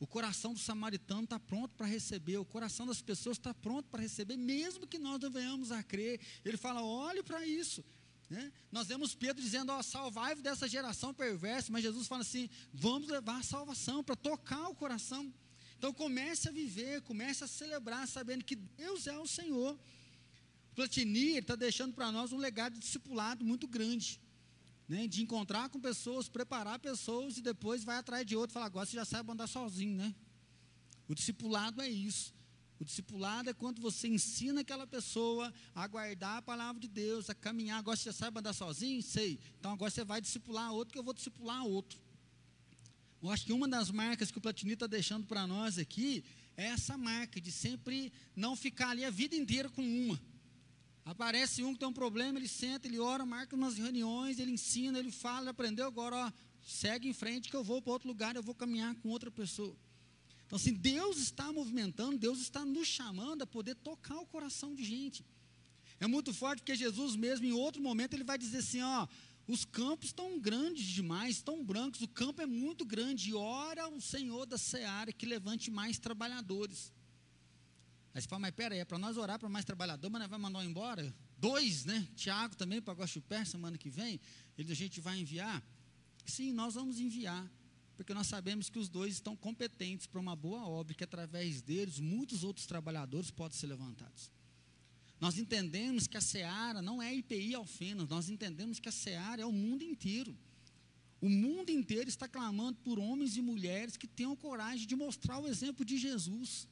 O 0.00 0.06
coração 0.06 0.52
do 0.52 0.58
samaritano 0.58 1.24
está 1.24 1.38
pronto 1.38 1.74
para 1.74 1.86
receber, 1.86 2.36
o 2.38 2.44
coração 2.44 2.86
das 2.86 3.00
pessoas 3.00 3.36
está 3.36 3.54
pronto 3.54 3.88
para 3.88 4.02
receber, 4.02 4.36
mesmo 4.36 4.86
que 4.86 4.98
nós 4.98 5.20
não 5.20 5.30
venhamos 5.30 5.70
a 5.70 5.82
crer. 5.82 6.20
Ele 6.44 6.56
fala, 6.56 6.82
olhe 6.82 7.22
para 7.22 7.46
isso. 7.46 7.84
Né? 8.28 8.52
Nós 8.72 8.86
vemos 8.86 9.14
Pedro 9.14 9.42
dizendo: 9.42 9.70
ó, 9.70 9.82
salvai 9.82 10.34
dessa 10.36 10.66
geração 10.66 11.12
perversa, 11.12 11.70
mas 11.70 11.82
Jesus 11.82 12.06
fala 12.06 12.22
assim: 12.22 12.48
vamos 12.72 13.08
levar 13.08 13.38
a 13.38 13.42
salvação 13.42 14.02
para 14.02 14.16
tocar 14.16 14.68
o 14.68 14.74
coração. 14.74 15.32
Então 15.84 15.92
comece 15.92 16.48
a 16.48 16.50
viver, 16.50 17.02
comece 17.02 17.44
a 17.44 17.46
celebrar, 17.46 18.08
sabendo 18.08 18.42
que 18.42 18.56
Deus 18.56 19.06
é 19.06 19.18
o 19.18 19.26
Senhor. 19.26 19.78
Platini 20.74 21.36
está 21.36 21.54
deixando 21.54 21.92
para 21.92 22.10
nós 22.10 22.32
um 22.32 22.38
legado 22.38 22.72
de 22.72 22.78
discipulado 22.78 23.44
muito 23.44 23.68
grande. 23.68 24.18
Né, 24.88 25.06
de 25.06 25.22
encontrar 25.22 25.68
com 25.68 25.78
pessoas, 25.78 26.26
preparar 26.26 26.78
pessoas 26.78 27.36
e 27.36 27.42
depois 27.42 27.84
vai 27.84 27.98
atrás 27.98 28.24
de 28.24 28.34
outro 28.34 28.52
e 28.52 28.54
falar, 28.54 28.64
agora 28.64 28.86
você 28.86 28.96
já 28.96 29.04
sabe 29.04 29.30
andar 29.30 29.46
sozinho, 29.46 29.94
né? 29.94 30.14
O 31.06 31.14
discipulado 31.14 31.82
é 31.82 31.88
isso. 31.88 32.34
O 32.80 32.84
discipulado 32.84 33.50
é 33.50 33.52
quando 33.52 33.82
você 33.82 34.08
ensina 34.08 34.62
aquela 34.62 34.86
pessoa 34.86 35.52
a 35.74 35.86
guardar 35.86 36.38
a 36.38 36.42
palavra 36.42 36.80
de 36.80 36.88
Deus, 36.88 37.28
a 37.28 37.34
caminhar. 37.34 37.78
Agora 37.78 37.94
você 37.94 38.04
já 38.04 38.12
sabe 38.14 38.38
andar 38.38 38.54
sozinho? 38.54 39.02
Sei. 39.02 39.38
Então 39.60 39.70
agora 39.70 39.90
você 39.90 40.02
vai 40.02 40.22
discipular 40.22 40.72
outro, 40.72 40.94
que 40.94 40.98
eu 40.98 41.04
vou 41.04 41.12
discipular 41.12 41.62
outro. 41.62 42.00
Eu 43.24 43.30
acho 43.30 43.46
que 43.46 43.54
uma 43.54 43.66
das 43.66 43.90
marcas 43.90 44.30
que 44.30 44.36
o 44.36 44.40
Platini 44.40 44.74
está 44.74 44.86
deixando 44.86 45.24
para 45.24 45.46
nós 45.46 45.78
aqui 45.78 46.22
é 46.58 46.66
essa 46.66 46.94
marca 46.98 47.40
de 47.40 47.50
sempre 47.50 48.12
não 48.36 48.54
ficar 48.54 48.90
ali 48.90 49.02
a 49.02 49.08
vida 49.08 49.34
inteira 49.34 49.70
com 49.70 49.80
uma. 49.80 50.20
Aparece 51.06 51.64
um 51.64 51.72
que 51.72 51.78
tem 51.78 51.88
um 51.88 51.92
problema, 51.94 52.38
ele 52.38 52.46
senta, 52.46 52.86
ele 52.86 52.98
ora, 52.98 53.24
marca 53.24 53.56
umas 53.56 53.78
reuniões, 53.78 54.38
ele 54.38 54.50
ensina, 54.50 54.98
ele 54.98 55.10
fala, 55.10 55.40
ele 55.40 55.48
aprendeu, 55.48 55.86
agora 55.86 56.14
ó, 56.14 56.32
segue 56.62 57.08
em 57.08 57.14
frente 57.14 57.48
que 57.48 57.56
eu 57.56 57.64
vou 57.64 57.80
para 57.80 57.94
outro 57.94 58.08
lugar, 58.08 58.36
eu 58.36 58.42
vou 58.42 58.54
caminhar 58.54 58.94
com 58.96 59.08
outra 59.08 59.30
pessoa. 59.30 59.74
Então, 60.44 60.56
assim, 60.56 60.74
Deus 60.74 61.16
está 61.16 61.50
movimentando, 61.50 62.18
Deus 62.18 62.40
está 62.40 62.62
nos 62.62 62.86
chamando 62.86 63.40
a 63.40 63.46
poder 63.46 63.74
tocar 63.76 64.18
o 64.18 64.26
coração 64.26 64.74
de 64.74 64.84
gente. 64.84 65.24
É 65.98 66.06
muito 66.06 66.34
forte 66.34 66.60
porque 66.60 66.76
Jesus 66.76 67.16
mesmo, 67.16 67.46
em 67.46 67.52
outro 67.52 67.80
momento, 67.80 68.12
ele 68.12 68.24
vai 68.24 68.36
dizer 68.36 68.58
assim: 68.58 68.82
ó, 68.82 69.08
os 69.46 69.64
campos 69.64 70.06
estão 70.06 70.38
grandes 70.38 70.86
demais, 70.86 71.36
estão 71.36 71.64
brancos, 71.64 72.00
o 72.00 72.08
campo 72.08 72.40
é 72.40 72.46
muito 72.46 72.84
grande, 72.84 73.30
e 73.30 73.34
ora 73.34 73.88
o 73.88 74.00
Senhor 74.00 74.46
da 74.46 74.56
seara 74.56 75.12
que 75.12 75.26
levante 75.26 75.70
mais 75.70 75.98
trabalhadores. 75.98 76.92
Aí 78.14 78.22
você 78.22 78.28
fala, 78.28 78.40
mas 78.40 78.52
peraí, 78.52 78.78
é 78.78 78.84
para 78.84 78.98
nós 78.98 79.16
orar 79.16 79.38
para 79.38 79.48
mais 79.48 79.64
trabalhador, 79.64 80.08
mas 80.08 80.20
nós 80.20 80.30
vamos 80.30 80.50
mandar 80.50 80.64
embora? 80.64 81.14
Dois, 81.36 81.84
né? 81.84 82.08
Tiago 82.14 82.56
também 82.56 82.80
para 82.80 82.94
Guaxupé, 82.94 83.44
semana 83.44 83.76
que 83.76 83.90
vem, 83.90 84.20
ele, 84.56 84.72
a 84.72 84.76
gente 84.76 85.00
vai 85.00 85.18
enviar. 85.18 85.62
Sim, 86.24 86.52
nós 86.52 86.74
vamos 86.74 86.98
enviar 86.98 87.50
porque 87.96 88.14
nós 88.14 88.26
sabemos 88.26 88.68
que 88.68 88.78
os 88.78 88.88
dois 88.88 89.14
estão 89.14 89.36
competentes 89.36 90.06
para 90.06 90.20
uma 90.20 90.34
boa 90.34 90.66
obra, 90.66 90.94
que 90.94 91.04
através 91.04 91.62
deles 91.62 92.00
muitos 92.00 92.42
outros 92.42 92.66
trabalhadores 92.66 93.30
podem 93.30 93.56
ser 93.56 93.68
levantados. 93.68 94.30
Nós 95.24 95.38
entendemos 95.38 96.06
que 96.06 96.18
a 96.18 96.20
seara 96.20 96.82
não 96.82 97.00
é 97.00 97.14
IPI 97.14 97.54
Alfenas, 97.54 98.06
nós 98.10 98.28
entendemos 98.28 98.78
que 98.78 98.90
a 98.90 98.92
seara 98.92 99.40
é 99.40 99.46
o 99.46 99.50
mundo 99.50 99.82
inteiro. 99.82 100.36
O 101.18 101.30
mundo 101.30 101.70
inteiro 101.70 102.10
está 102.10 102.28
clamando 102.28 102.76
por 102.84 102.98
homens 102.98 103.34
e 103.38 103.40
mulheres 103.40 103.96
que 103.96 104.06
tenham 104.06 104.36
coragem 104.36 104.86
de 104.86 104.94
mostrar 104.94 105.38
o 105.38 105.48
exemplo 105.48 105.82
de 105.82 105.96
Jesus. 105.96 106.68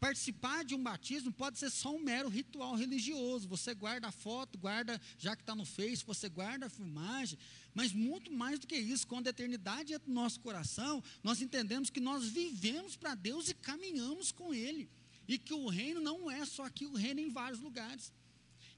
Participar 0.00 0.64
de 0.64 0.74
um 0.74 0.82
batismo 0.82 1.30
pode 1.30 1.58
ser 1.58 1.68
só 1.68 1.94
um 1.94 1.98
mero 1.98 2.30
ritual 2.30 2.74
religioso. 2.74 3.46
Você 3.48 3.74
guarda 3.74 4.08
a 4.08 4.12
foto, 4.12 4.56
guarda, 4.56 4.98
já 5.18 5.36
que 5.36 5.42
está 5.42 5.54
no 5.54 5.66
Face, 5.66 6.06
você 6.06 6.30
guarda 6.30 6.64
a 6.64 6.70
filmagem. 6.70 7.38
Mas 7.74 7.92
muito 7.92 8.32
mais 8.32 8.58
do 8.58 8.66
que 8.66 8.76
isso, 8.76 9.06
quando 9.06 9.26
a 9.26 9.30
eternidade 9.30 9.92
é 9.92 9.98
do 9.98 10.10
nosso 10.10 10.40
coração, 10.40 11.04
nós 11.22 11.42
entendemos 11.42 11.90
que 11.90 12.00
nós 12.00 12.24
vivemos 12.28 12.96
para 12.96 13.14
Deus 13.14 13.50
e 13.50 13.54
caminhamos 13.54 14.32
com 14.32 14.54
Ele. 14.54 14.88
E 15.26 15.38
que 15.38 15.54
o 15.54 15.68
reino 15.68 16.00
não 16.00 16.30
é 16.30 16.44
só 16.44 16.64
aqui, 16.64 16.86
o 16.86 16.94
reino 16.94 17.20
é 17.20 17.22
em 17.22 17.30
vários 17.30 17.60
lugares. 17.60 18.12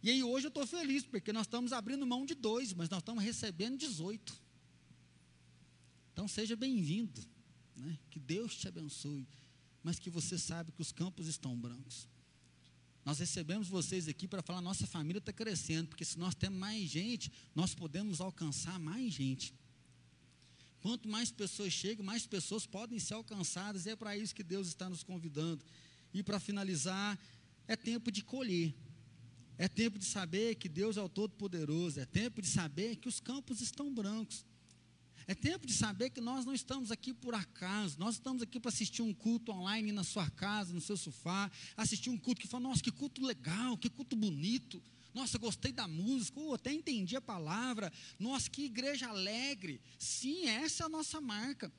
E 0.03 0.11
aí 0.11 0.23
hoje 0.23 0.47
eu 0.47 0.49
estou 0.49 0.67
feliz, 0.67 1.05
porque 1.05 1.33
nós 1.33 1.47
estamos 1.47 1.73
abrindo 1.73 2.07
mão 2.07 2.25
de 2.25 2.35
dois, 2.35 2.73
mas 2.73 2.89
nós 2.89 3.01
estamos 3.01 3.25
recebendo 3.25 3.77
18. 3.79 4.41
Então 6.13 6.29
seja 6.29 6.55
bem-vindo. 6.55 7.21
Né? 7.75 7.99
Que 8.11 8.19
Deus 8.19 8.57
te 8.57 8.69
abençoe 8.69 9.27
mas 9.87 10.01
que 10.01 10.11
você 10.11 10.37
sabe 10.37 10.73
que 10.73 10.83
os 10.83 10.91
campos 10.91 11.29
estão 11.29 11.57
brancos. 11.57 12.09
Nós 13.05 13.21
recebemos 13.21 13.69
vocês 13.69 14.09
aqui 14.09 14.27
para 14.27 14.43
falar: 14.43 14.61
nossa 14.61 14.85
família 14.85 15.21
está 15.21 15.33
crescendo, 15.33 15.87
porque 15.87 16.05
se 16.05 16.19
nós 16.19 16.35
temos 16.35 16.59
mais 16.59 16.91
gente, 16.91 17.31
nós 17.55 17.73
podemos 17.73 18.21
alcançar 18.21 18.81
mais 18.81 19.13
gente. 19.15 19.55
Quanto 20.81 21.09
mais 21.09 21.31
pessoas 21.31 21.73
chegam, 21.73 22.05
mais 22.05 22.27
pessoas 22.27 22.67
podem 22.67 22.99
ser 22.99 23.15
alcançadas, 23.15 23.87
e 23.87 23.91
é 23.91 23.95
para 23.95 24.17
isso 24.17 24.35
que 24.35 24.43
Deus 24.43 24.67
está 24.67 24.91
nos 24.91 25.05
convidando. 25.05 25.65
E 26.19 26.23
para 26.23 26.41
finalizar, 26.41 27.19
é 27.69 27.77
tempo 27.77 28.11
de 28.11 28.23
colher. 28.23 28.75
É 29.59 29.69
tempo 29.69 29.99
de 29.99 30.07
saber 30.07 30.55
que 30.55 30.69
Deus 30.69 30.97
é 30.97 31.03
o 31.03 31.09
Todo-Poderoso. 31.09 32.01
É 32.01 32.07
tempo 32.07 32.41
de 32.41 32.49
saber 32.49 32.97
que 32.97 33.09
os 33.09 33.21
campos 33.21 33.61
estão 33.61 33.93
brancos. 33.93 34.45
É 35.27 35.35
tempo 35.35 35.67
de 35.67 35.75
saber 35.75 36.09
que 36.11 36.21
nós 36.21 36.47
não 36.47 36.55
estamos 36.55 36.91
aqui 36.91 37.13
por 37.13 37.35
acaso, 37.35 37.99
nós 37.99 38.15
estamos 38.15 38.43
aqui 38.43 38.61
para 38.61 38.69
assistir 38.69 39.03
um 39.03 39.13
culto 39.13 39.51
online 39.51 39.91
na 39.91 40.05
sua 40.05 40.31
casa, 40.31 40.73
no 40.73 40.81
seu 40.81 40.97
sofá, 40.97 41.51
assistir 41.77 42.11
um 42.11 42.17
culto 42.17 42.41
que 42.41 42.47
fala, 42.47 42.63
nossa, 42.63 42.81
que 42.81 42.93
culto 42.93 43.27
legal, 43.27 43.77
que 43.77 43.91
culto 43.91 44.15
bonito, 44.15 44.81
nossa, 45.13 45.37
gostei 45.37 45.73
da 45.73 45.89
música, 45.89 46.41
até 46.55 46.73
entendi 46.73 47.17
a 47.17 47.21
palavra, 47.21 47.93
nossa, 48.21 48.49
que 48.49 48.67
igreja 48.67 49.09
alegre. 49.09 49.81
Sim, 49.99 50.47
essa 50.47 50.85
é 50.85 50.87
a 50.87 50.89
nossa 50.89 51.21
marca. 51.21 51.73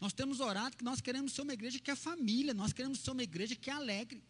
Nós 0.00 0.12
temos 0.12 0.40
orado 0.40 0.76
que 0.76 0.84
nós 0.84 1.00
queremos 1.00 1.32
ser 1.32 1.42
uma 1.42 1.52
igreja 1.52 1.78
que 1.78 1.90
é 1.90 1.94
família, 1.94 2.54
nós 2.54 2.72
queremos 2.72 3.00
ser 3.00 3.10
uma 3.10 3.22
igreja 3.22 3.54
que 3.54 3.68
é 3.68 3.72
alegre. 3.72 4.22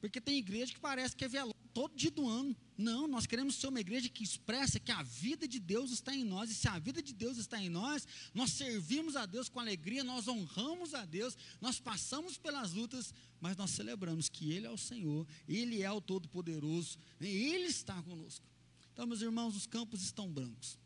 Porque 0.00 0.20
tem 0.20 0.38
igreja 0.38 0.72
que 0.72 0.80
parece 0.80 1.14
que 1.14 1.24
é 1.24 1.28
velório 1.28 1.54
todo 1.72 1.94
dia 1.94 2.10
do 2.10 2.28
ano. 2.28 2.56
Não, 2.76 3.06
nós 3.06 3.26
queremos 3.26 3.54
ser 3.54 3.68
uma 3.68 3.80
igreja 3.80 4.08
que 4.08 4.24
expressa 4.24 4.80
que 4.80 4.90
a 4.90 5.02
vida 5.02 5.46
de 5.46 5.60
Deus 5.60 5.92
está 5.92 6.14
em 6.14 6.24
nós. 6.24 6.50
E 6.50 6.54
se 6.54 6.68
a 6.68 6.78
vida 6.78 7.00
de 7.00 7.12
Deus 7.12 7.36
está 7.38 7.62
em 7.62 7.68
nós, 7.68 8.06
nós 8.34 8.50
servimos 8.50 9.14
a 9.14 9.26
Deus 9.26 9.48
com 9.48 9.60
alegria, 9.60 10.02
nós 10.02 10.26
honramos 10.26 10.94
a 10.94 11.04
Deus, 11.04 11.36
nós 11.60 11.78
passamos 11.78 12.36
pelas 12.36 12.72
lutas, 12.72 13.14
mas 13.40 13.56
nós 13.56 13.70
celebramos 13.70 14.28
que 14.28 14.52
Ele 14.52 14.66
é 14.66 14.70
o 14.70 14.76
Senhor, 14.76 15.26
Ele 15.48 15.82
é 15.82 15.90
o 15.90 16.00
Todo-Poderoso, 16.00 16.98
Ele 17.20 17.66
está 17.66 18.00
conosco. 18.02 18.44
Então, 18.92 19.06
meus 19.06 19.22
irmãos, 19.22 19.56
os 19.56 19.66
campos 19.66 20.02
estão 20.02 20.28
brancos. 20.28 20.78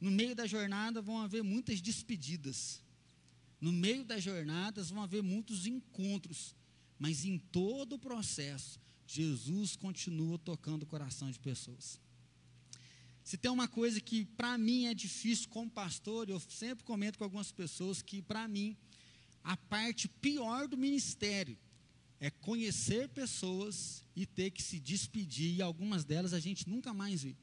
No 0.00 0.10
meio 0.10 0.34
da 0.34 0.46
jornada 0.46 1.00
vão 1.00 1.20
haver 1.20 1.42
muitas 1.42 1.80
despedidas. 1.80 2.83
No 3.64 3.72
meio 3.72 4.04
das 4.04 4.22
jornadas 4.22 4.90
vão 4.90 5.02
haver 5.02 5.22
muitos 5.22 5.66
encontros. 5.66 6.54
Mas 6.98 7.24
em 7.24 7.38
todo 7.38 7.94
o 7.94 7.98
processo, 7.98 8.78
Jesus 9.06 9.74
continua 9.74 10.38
tocando 10.38 10.82
o 10.82 10.86
coração 10.86 11.30
de 11.30 11.38
pessoas. 11.38 11.98
Se 13.22 13.38
tem 13.38 13.50
uma 13.50 13.66
coisa 13.66 14.02
que 14.02 14.26
para 14.26 14.58
mim 14.58 14.84
é 14.84 14.92
difícil 14.92 15.48
como 15.48 15.70
pastor, 15.70 16.28
eu 16.28 16.38
sempre 16.40 16.84
comento 16.84 17.16
com 17.16 17.24
algumas 17.24 17.50
pessoas 17.50 18.02
que 18.02 18.20
para 18.20 18.46
mim 18.46 18.76
a 19.42 19.56
parte 19.56 20.08
pior 20.08 20.68
do 20.68 20.76
ministério 20.76 21.56
é 22.20 22.28
conhecer 22.28 23.08
pessoas 23.08 24.04
e 24.14 24.26
ter 24.26 24.50
que 24.50 24.62
se 24.62 24.78
despedir, 24.78 25.54
e 25.54 25.62
algumas 25.62 26.04
delas 26.04 26.34
a 26.34 26.38
gente 26.38 26.68
nunca 26.68 26.92
mais 26.92 27.22
vê. 27.22 27.34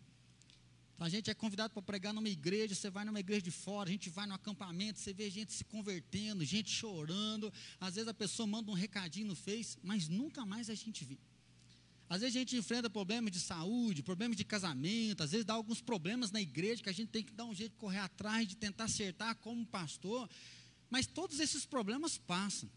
A 1.02 1.10
gente 1.10 1.32
é 1.32 1.34
convidado 1.34 1.74
para 1.74 1.82
pregar 1.82 2.14
numa 2.14 2.30
igreja, 2.30 2.76
você 2.76 2.88
vai 2.88 3.04
numa 3.04 3.20
igreja 3.20 3.42
de 3.42 3.50
fora, 3.50 3.90
a 3.90 3.92
gente 3.92 4.08
vai 4.08 4.28
no 4.28 4.36
acampamento, 4.36 5.00
você 5.00 5.12
vê 5.12 5.32
gente 5.32 5.52
se 5.52 5.64
convertendo, 5.64 6.46
gente 6.46 6.70
chorando, 6.70 7.52
às 7.80 7.96
vezes 7.96 8.08
a 8.08 8.14
pessoa 8.14 8.46
manda 8.46 8.70
um 8.70 8.76
recadinho 8.76 9.26
no 9.26 9.36
Face, 9.36 9.80
mas 9.82 10.08
nunca 10.08 10.46
mais 10.46 10.70
a 10.70 10.76
gente 10.76 11.04
vê. 11.04 11.18
Às 12.08 12.22
vezes 12.22 12.36
a 12.36 12.40
gente 12.40 12.56
enfrenta 12.56 12.88
problemas 12.88 13.32
de 13.32 13.40
saúde, 13.40 14.04
problemas 14.04 14.38
de 14.38 14.44
casamento, 14.44 15.24
às 15.24 15.32
vezes 15.32 15.44
dá 15.44 15.56
alguns 15.56 15.82
problemas 15.82 16.30
na 16.30 16.40
igreja 16.40 16.84
que 16.84 16.90
a 16.90 16.94
gente 16.94 17.10
tem 17.10 17.24
que 17.24 17.34
dar 17.34 17.46
um 17.46 17.56
jeito 17.56 17.72
de 17.72 17.80
correr 17.80 17.98
atrás, 17.98 18.48
de 18.48 18.56
tentar 18.56 18.84
acertar 18.84 19.36
como 19.38 19.66
pastor, 19.66 20.30
mas 20.88 21.08
todos 21.08 21.40
esses 21.40 21.66
problemas 21.66 22.20
passam. 22.20 22.70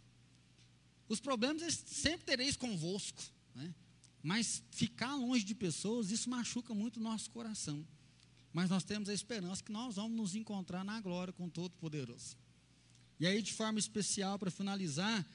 Os 1.10 1.20
problemas 1.20 1.74
sempre 1.84 2.24
tereis 2.24 2.56
convosco, 2.56 3.22
né? 3.54 3.74
mas 4.22 4.62
ficar 4.70 5.14
longe 5.14 5.44
de 5.44 5.54
pessoas, 5.54 6.10
isso 6.10 6.30
machuca 6.30 6.72
muito 6.72 6.96
o 6.96 7.02
nosso 7.02 7.30
coração. 7.30 7.86
Mas 8.54 8.70
nós 8.70 8.84
temos 8.84 9.08
a 9.08 9.12
esperança 9.12 9.64
que 9.64 9.72
nós 9.72 9.96
vamos 9.96 10.16
nos 10.16 10.34
encontrar 10.36 10.84
na 10.84 11.00
glória 11.00 11.32
com 11.32 11.46
o 11.46 11.50
Todo-Poderoso. 11.50 12.36
E 13.18 13.26
aí, 13.26 13.42
de 13.42 13.52
forma 13.52 13.80
especial, 13.80 14.38
para 14.38 14.48
finalizar, 14.48 15.26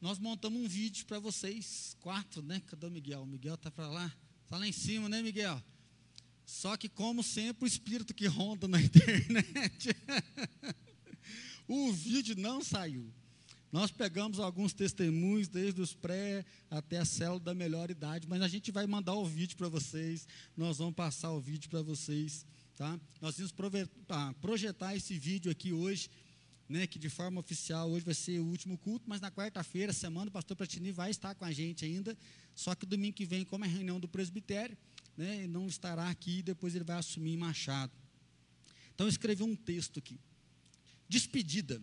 nós 0.00 0.18
montamos 0.18 0.58
um 0.58 0.66
vídeo 0.66 1.04
para 1.04 1.18
vocês, 1.18 1.94
quatro, 2.00 2.40
né? 2.40 2.62
Cadê 2.66 2.86
o 2.86 2.90
Miguel? 2.90 3.22
O 3.22 3.26
Miguel 3.26 3.56
está 3.56 3.70
para 3.70 3.86
lá, 3.88 4.10
está 4.44 4.56
lá 4.56 4.66
em 4.66 4.72
cima, 4.72 5.10
né, 5.10 5.20
Miguel? 5.20 5.62
Só 6.46 6.74
que, 6.78 6.88
como 6.88 7.22
sempre, 7.22 7.64
o 7.64 7.66
espírito 7.66 8.14
que 8.14 8.26
ronda 8.26 8.66
na 8.66 8.80
internet, 8.82 9.94
o 11.68 11.92
vídeo 11.92 12.34
não 12.38 12.64
saiu. 12.64 13.12
Nós 13.70 13.90
pegamos 13.90 14.38
alguns 14.38 14.72
testemunhos, 14.72 15.48
desde 15.48 15.82
os 15.82 15.92
pré 15.92 16.46
até 16.70 16.96
a 16.98 17.04
célula 17.04 17.40
da 17.40 17.54
melhor 17.54 17.90
idade, 17.90 18.26
mas 18.26 18.40
a 18.40 18.48
gente 18.48 18.70
vai 18.70 18.86
mandar 18.86 19.14
o 19.14 19.26
vídeo 19.26 19.56
para 19.56 19.68
vocês, 19.68 20.26
nós 20.56 20.78
vamos 20.78 20.94
passar 20.94 21.30
o 21.32 21.40
vídeo 21.40 21.68
para 21.68 21.82
vocês, 21.82 22.46
tá? 22.76 22.98
Nós 23.20 23.36
vamos 23.36 23.54
ah, 24.08 24.34
projetar 24.40 24.94
esse 24.96 25.18
vídeo 25.18 25.50
aqui 25.50 25.72
hoje, 25.72 26.10
né, 26.68 26.86
que 26.86 26.98
de 26.98 27.08
forma 27.08 27.40
oficial 27.40 27.90
hoje 27.90 28.04
vai 28.04 28.14
ser 28.14 28.40
o 28.40 28.46
último 28.46 28.76
culto, 28.78 29.04
mas 29.08 29.20
na 29.20 29.30
quarta-feira, 29.30 29.92
semana, 29.92 30.28
o 30.28 30.32
pastor 30.32 30.56
Pratini 30.56 30.92
vai 30.92 31.10
estar 31.10 31.34
com 31.34 31.44
a 31.44 31.52
gente 31.52 31.84
ainda, 31.84 32.16
só 32.54 32.74
que 32.74 32.86
domingo 32.86 33.14
que 33.14 33.26
vem, 33.26 33.44
como 33.44 33.64
é 33.64 33.68
reunião 33.68 34.00
do 34.00 34.08
presbitério, 34.08 34.76
né, 35.16 35.46
não 35.46 35.68
estará 35.68 36.08
aqui, 36.08 36.42
depois 36.42 36.74
ele 36.74 36.84
vai 36.84 36.96
assumir 36.96 37.32
em 37.32 37.36
Machado. 37.36 37.92
Então 38.94 39.06
eu 39.06 39.10
escrevi 39.10 39.42
um 39.42 39.54
texto 39.54 39.98
aqui. 39.98 40.18
Despedida. 41.08 41.80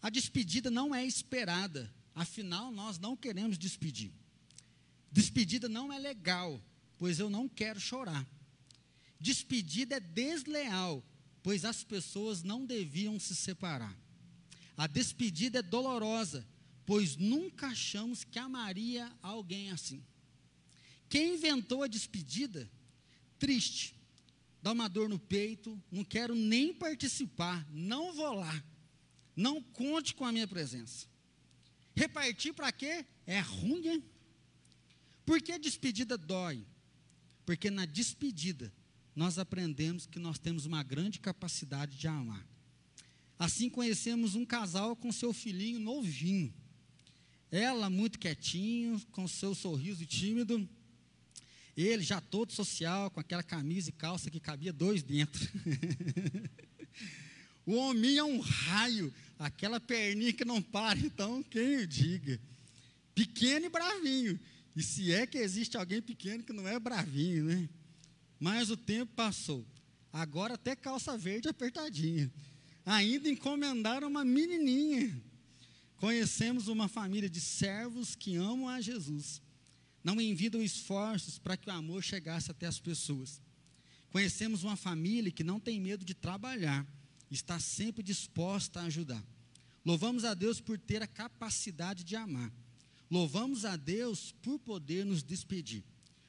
A 0.00 0.08
despedida 0.08 0.70
não 0.70 0.94
é 0.94 1.04
esperada, 1.04 1.92
afinal, 2.14 2.70
nós 2.70 2.98
não 2.98 3.16
queremos 3.16 3.58
despedir. 3.58 4.12
Despedida 5.12 5.68
não 5.68 5.92
é 5.92 5.98
legal, 5.98 6.62
pois 6.96 7.18
eu 7.18 7.28
não 7.28 7.48
quero 7.48 7.80
chorar. 7.80 8.26
Despedida 9.20 9.96
é 9.96 10.00
desleal, 10.00 11.04
pois 11.42 11.64
as 11.64 11.84
pessoas 11.84 12.42
não 12.42 12.64
deviam 12.64 13.20
se 13.20 13.36
separar. 13.36 13.94
A 14.76 14.86
despedida 14.86 15.58
é 15.58 15.62
dolorosa, 15.62 16.46
pois 16.86 17.16
nunca 17.16 17.68
achamos 17.68 18.24
que 18.24 18.38
amaria 18.38 19.12
alguém 19.22 19.70
assim. 19.70 20.02
Quem 21.08 21.34
inventou 21.34 21.82
a 21.82 21.86
despedida? 21.86 22.70
Triste, 23.38 23.94
dá 24.62 24.72
uma 24.72 24.88
dor 24.88 25.08
no 25.08 25.18
peito, 25.18 25.78
não 25.90 26.02
quero 26.02 26.34
nem 26.34 26.72
participar, 26.72 27.66
não 27.70 28.14
vou 28.14 28.32
lá. 28.32 28.64
Não 29.36 29.62
conte 29.62 30.14
com 30.14 30.24
a 30.24 30.32
minha 30.32 30.48
presença. 30.48 31.06
Repartir 31.94 32.54
para 32.54 32.72
quê? 32.72 33.04
É 33.26 33.40
ruim, 33.40 33.86
hein? 33.86 34.04
Por 35.26 35.40
que 35.42 35.58
despedida 35.58 36.16
dói? 36.16 36.64
Porque 37.44 37.70
na 37.70 37.84
despedida 37.84 38.72
nós 39.14 39.38
aprendemos 39.38 40.06
que 40.06 40.18
nós 40.18 40.38
temos 40.38 40.66
uma 40.66 40.82
grande 40.82 41.18
capacidade 41.18 41.96
de 41.96 42.06
amar. 42.06 42.46
Assim 43.38 43.70
conhecemos 43.70 44.34
um 44.34 44.44
casal 44.44 44.94
com 44.94 45.10
seu 45.10 45.32
filhinho 45.32 45.80
novinho. 45.80 46.52
Ela 47.50 47.90
muito 47.90 48.18
quietinho, 48.18 49.00
com 49.12 49.26
seu 49.26 49.54
sorriso 49.54 50.06
tímido. 50.06 50.68
Ele 51.76 52.02
já 52.02 52.20
todo 52.20 52.52
social, 52.52 53.10
com 53.10 53.20
aquela 53.20 53.42
camisa 53.42 53.88
e 53.88 53.92
calça 53.92 54.30
que 54.30 54.38
cabia 54.38 54.72
dois 54.72 55.02
dentro. 55.02 55.48
o 57.66 57.74
homem 57.74 58.18
é 58.18 58.24
um 58.24 58.38
raio, 58.40 59.12
Aquela 59.40 59.80
perninha 59.80 60.34
que 60.34 60.44
não 60.44 60.60
para, 60.60 60.98
então, 60.98 61.42
quem 61.42 61.78
o 61.78 61.86
diga? 61.86 62.38
Pequeno 63.14 63.64
e 63.64 63.68
bravinho. 63.70 64.38
E 64.76 64.82
se 64.82 65.14
é 65.14 65.26
que 65.26 65.38
existe 65.38 65.78
alguém 65.78 66.02
pequeno 66.02 66.44
que 66.44 66.52
não 66.52 66.68
é 66.68 66.78
bravinho, 66.78 67.44
né? 67.44 67.66
Mas 68.40 68.70
o 68.70 68.76
tempo 68.76 69.12
passou. 69.14 69.64
Agora 70.12 70.54
até 70.54 70.74
calça 70.74 71.16
verde 71.16 71.48
apertadinha. 71.48 72.32
Ainda 72.84 73.28
encomendaram 73.28 74.08
uma 74.08 74.24
menininha. 74.24 75.22
Conhecemos 75.98 76.66
uma 76.66 76.88
família 76.88 77.28
de 77.28 77.40
servos 77.40 78.16
que 78.16 78.34
amam 78.34 78.68
a 78.68 78.80
Jesus. 78.80 79.42
Não 80.02 80.18
envidam 80.18 80.62
esforços 80.62 81.38
para 81.38 81.56
que 81.56 81.68
o 81.68 81.72
amor 81.72 82.02
chegasse 82.02 82.50
até 82.50 82.66
as 82.66 82.80
pessoas. 82.80 83.40
Conhecemos 84.10 84.64
uma 84.64 84.76
família 84.76 85.30
que 85.30 85.44
não 85.44 85.60
tem 85.60 85.78
medo 85.78 86.04
de 86.04 86.14
trabalhar 86.14 86.84
está 87.30 87.60
sempre 87.60 88.02
disposta 88.02 88.80
a 88.80 88.84
ajudar. 88.84 89.22
Louvamos 89.84 90.24
a 90.24 90.34
Deus 90.34 90.60
por 90.60 90.78
ter 90.78 91.02
a 91.02 91.06
capacidade 91.06 92.04
de 92.04 92.16
amar. 92.16 92.52
Louvamos 93.10 93.64
a 93.64 93.76
Deus 93.76 94.32
por 94.42 94.58
poder 94.58 95.04
nos 95.04 95.22
despedir. 95.22 95.84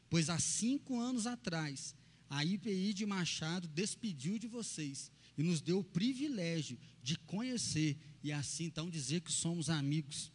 Pois 0.10 0.30
há 0.30 0.40
cinco 0.40 1.00
anos 1.00 1.26
atrás, 1.26 1.96
a 2.32 2.44
IPI 2.44 2.96
de 2.96 3.06
Machado 3.06 3.68
despediu 3.68 4.40
de 4.40 4.48
vocês 4.48 5.12
e 5.38 5.44
nos 5.44 5.62
deu 5.62 5.80
o 5.80 5.84
privilégio 5.84 6.80
de 7.04 7.16
conhecer 7.16 7.96
e 8.24 8.32
assim 8.32 8.64
então 8.64 8.90
dizer 8.90 9.22
que 9.22 9.32
somos 9.32 9.70
amigos. 9.70 10.32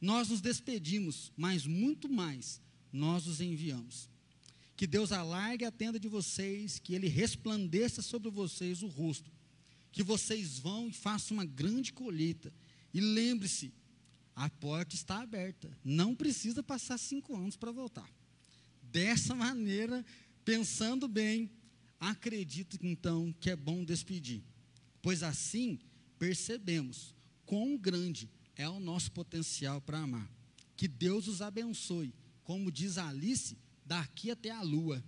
Nós 0.00 0.30
nos 0.30 0.40
despedimos, 0.40 1.30
mas 1.36 1.66
muito 1.66 2.08
mais, 2.08 2.62
nós 2.90 3.26
os 3.26 3.42
enviamos. 3.42 4.08
Que 4.76 4.86
Deus 4.86 5.12
alargue 5.12 5.66
a 5.66 5.70
tenda 5.70 6.00
de 6.00 6.08
vocês, 6.08 6.78
que 6.78 6.94
Ele 6.94 7.08
resplandeça 7.08 8.00
sobre 8.00 8.30
vocês 8.30 8.82
o 8.82 8.86
rosto 8.86 9.30
que 9.92 10.02
vocês 10.02 10.58
vão 10.58 10.88
e 10.88 10.92
façam 10.92 11.36
uma 11.36 11.44
grande 11.44 11.92
colheita. 11.92 12.52
E 12.92 13.00
lembre-se, 13.00 13.72
a 14.34 14.48
porta 14.48 14.94
está 14.94 15.20
aberta. 15.20 15.70
Não 15.84 16.14
precisa 16.14 16.62
passar 16.62 16.98
cinco 16.98 17.36
anos 17.36 17.56
para 17.56 17.70
voltar. 17.70 18.10
Dessa 18.82 19.34
maneira, 19.34 20.04
pensando 20.44 21.08
bem, 21.08 21.50
acredito 21.98 22.78
então 22.82 23.32
que 23.40 23.50
é 23.50 23.56
bom 23.56 23.84
despedir. 23.84 24.42
Pois 25.00 25.22
assim 25.22 25.78
percebemos 26.18 27.14
quão 27.44 27.76
grande 27.76 28.30
é 28.56 28.68
o 28.68 28.80
nosso 28.80 29.10
potencial 29.12 29.80
para 29.80 29.98
amar. 29.98 30.30
Que 30.76 30.88
Deus 30.88 31.28
os 31.28 31.42
abençoe, 31.42 32.14
como 32.44 32.70
diz 32.72 32.98
Alice, 32.98 33.56
daqui 33.84 34.30
até 34.30 34.50
a 34.50 34.62
lua. 34.62 35.02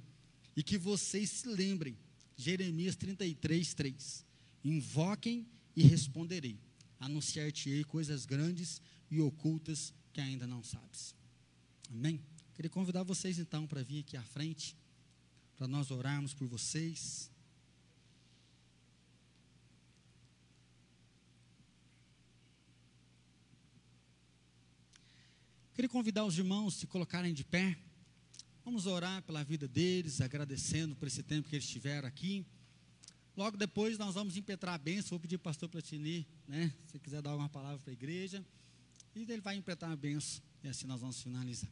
E 0.56 0.62
que 0.62 0.78
vocês 0.78 1.30
se 1.30 1.48
lembrem, 1.48 1.96
Jeremias 2.36 2.96
33, 2.96 3.74
3. 3.74 4.26
Invoquem 4.64 5.46
e 5.74 5.82
responderei. 5.82 6.58
Anunciar-te-ei 7.00 7.84
coisas 7.84 8.24
grandes 8.24 8.80
e 9.10 9.20
ocultas 9.20 9.92
que 10.12 10.20
ainda 10.20 10.46
não 10.46 10.62
sabes. 10.62 11.14
Amém? 11.90 12.20
Queria 12.54 12.70
convidar 12.70 13.02
vocês 13.02 13.38
então 13.38 13.66
para 13.66 13.82
vir 13.82 14.00
aqui 14.00 14.16
à 14.16 14.22
frente, 14.22 14.76
para 15.56 15.66
nós 15.68 15.90
orarmos 15.90 16.34
por 16.34 16.46
vocês. 16.46 17.30
Queria 25.74 25.88
convidar 25.88 26.24
os 26.24 26.38
irmãos 26.38 26.76
a 26.76 26.78
se 26.80 26.86
colocarem 26.86 27.34
de 27.34 27.44
pé. 27.44 27.76
Vamos 28.64 28.86
orar 28.86 29.22
pela 29.22 29.42
vida 29.42 29.66
deles, 29.66 30.20
agradecendo 30.20 30.94
por 30.94 31.08
esse 31.08 31.22
tempo 31.22 31.48
que 31.48 31.56
eles 31.56 31.68
tiveram 31.68 32.08
aqui. 32.08 32.46
Logo 33.36 33.56
depois 33.56 33.98
nós 33.98 34.14
vamos 34.14 34.36
impetrar 34.36 34.76
a 34.76 34.78
bênção. 34.78 35.10
Vou 35.10 35.20
pedir 35.20 35.36
para 35.38 35.50
o 35.50 35.52
pastor 35.52 35.68
Platini, 35.68 36.26
né? 36.46 36.72
Se 36.86 36.98
quiser 37.00 37.20
dar 37.20 37.30
alguma 37.30 37.48
palavra 37.48 37.78
para 37.80 37.90
a 37.90 37.92
igreja. 37.92 38.44
E 39.14 39.22
ele 39.22 39.40
vai 39.40 39.56
impetrar 39.56 39.90
a 39.90 39.96
bênção. 39.96 40.42
E 40.62 40.68
assim 40.68 40.86
nós 40.86 41.00
vamos 41.00 41.20
finalizar. 41.20 41.70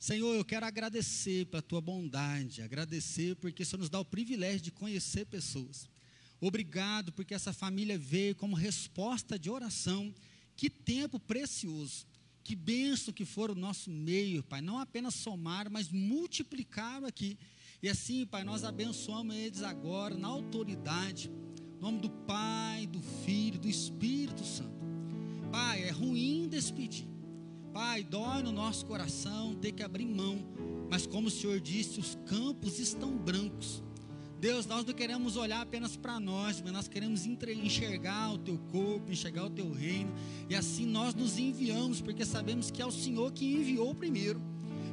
Senhor, 0.00 0.34
eu 0.34 0.44
quero 0.44 0.66
agradecer 0.66 1.46
pela 1.46 1.62
tua 1.62 1.80
bondade, 1.80 2.62
agradecer 2.62 3.36
porque 3.36 3.62
o 3.62 3.66
Senhor 3.66 3.78
nos 3.78 3.88
dá 3.88 4.00
o 4.00 4.04
privilégio 4.04 4.62
de 4.62 4.72
conhecer 4.72 5.26
pessoas. 5.26 5.88
Obrigado 6.40 7.12
porque 7.12 7.34
essa 7.34 7.52
família 7.52 7.96
veio 7.96 8.34
como 8.34 8.56
resposta 8.56 9.38
de 9.38 9.48
oração. 9.48 10.12
Que 10.56 10.68
tempo 10.68 11.20
precioso. 11.20 12.06
Que 12.42 12.56
bênção 12.56 13.14
que 13.14 13.24
for 13.24 13.50
o 13.50 13.54
nosso 13.54 13.90
meio, 13.90 14.42
Pai. 14.42 14.60
Não 14.60 14.78
apenas 14.78 15.14
somar, 15.14 15.70
mas 15.70 15.88
multiplicar 15.90 17.04
aqui 17.04 17.38
e 17.82 17.88
assim, 17.88 18.26
Pai, 18.26 18.44
nós 18.44 18.62
abençoamos 18.62 19.34
eles 19.34 19.62
agora 19.62 20.14
na 20.14 20.28
autoridade, 20.28 21.30
em 21.30 21.80
nome 21.80 21.98
do 21.98 22.10
Pai, 22.10 22.86
do 22.86 23.00
Filho, 23.24 23.58
do 23.58 23.68
Espírito 23.68 24.44
Santo. 24.44 24.78
Pai, 25.50 25.84
é 25.84 25.90
ruim 25.90 26.46
despedir, 26.46 27.06
Pai, 27.72 28.02
dói 28.02 28.42
no 28.42 28.50
nosso 28.50 28.84
coração 28.84 29.54
ter 29.54 29.70
que 29.70 29.82
abrir 29.82 30.04
mão, 30.04 30.38
mas 30.90 31.06
como 31.06 31.28
o 31.28 31.30
Senhor 31.30 31.60
disse, 31.60 32.00
os 32.00 32.18
campos 32.26 32.80
estão 32.80 33.16
brancos. 33.16 33.82
Deus, 34.40 34.66
nós 34.66 34.84
não 34.84 34.92
queremos 34.92 35.36
olhar 35.36 35.60
apenas 35.60 35.96
para 35.96 36.18
nós, 36.18 36.60
mas 36.62 36.72
nós 36.72 36.88
queremos 36.88 37.26
enxergar 37.26 38.32
o 38.32 38.38
teu 38.38 38.58
corpo, 38.72 39.12
enxergar 39.12 39.44
o 39.44 39.50
teu 39.50 39.70
reino, 39.70 40.12
e 40.48 40.56
assim 40.56 40.84
nós 40.84 41.14
nos 41.14 41.38
enviamos, 41.38 42.00
porque 42.00 42.24
sabemos 42.24 42.70
que 42.70 42.82
é 42.82 42.86
o 42.86 42.90
Senhor 42.90 43.30
que 43.32 43.54
enviou 43.54 43.94
primeiro. 43.94 44.42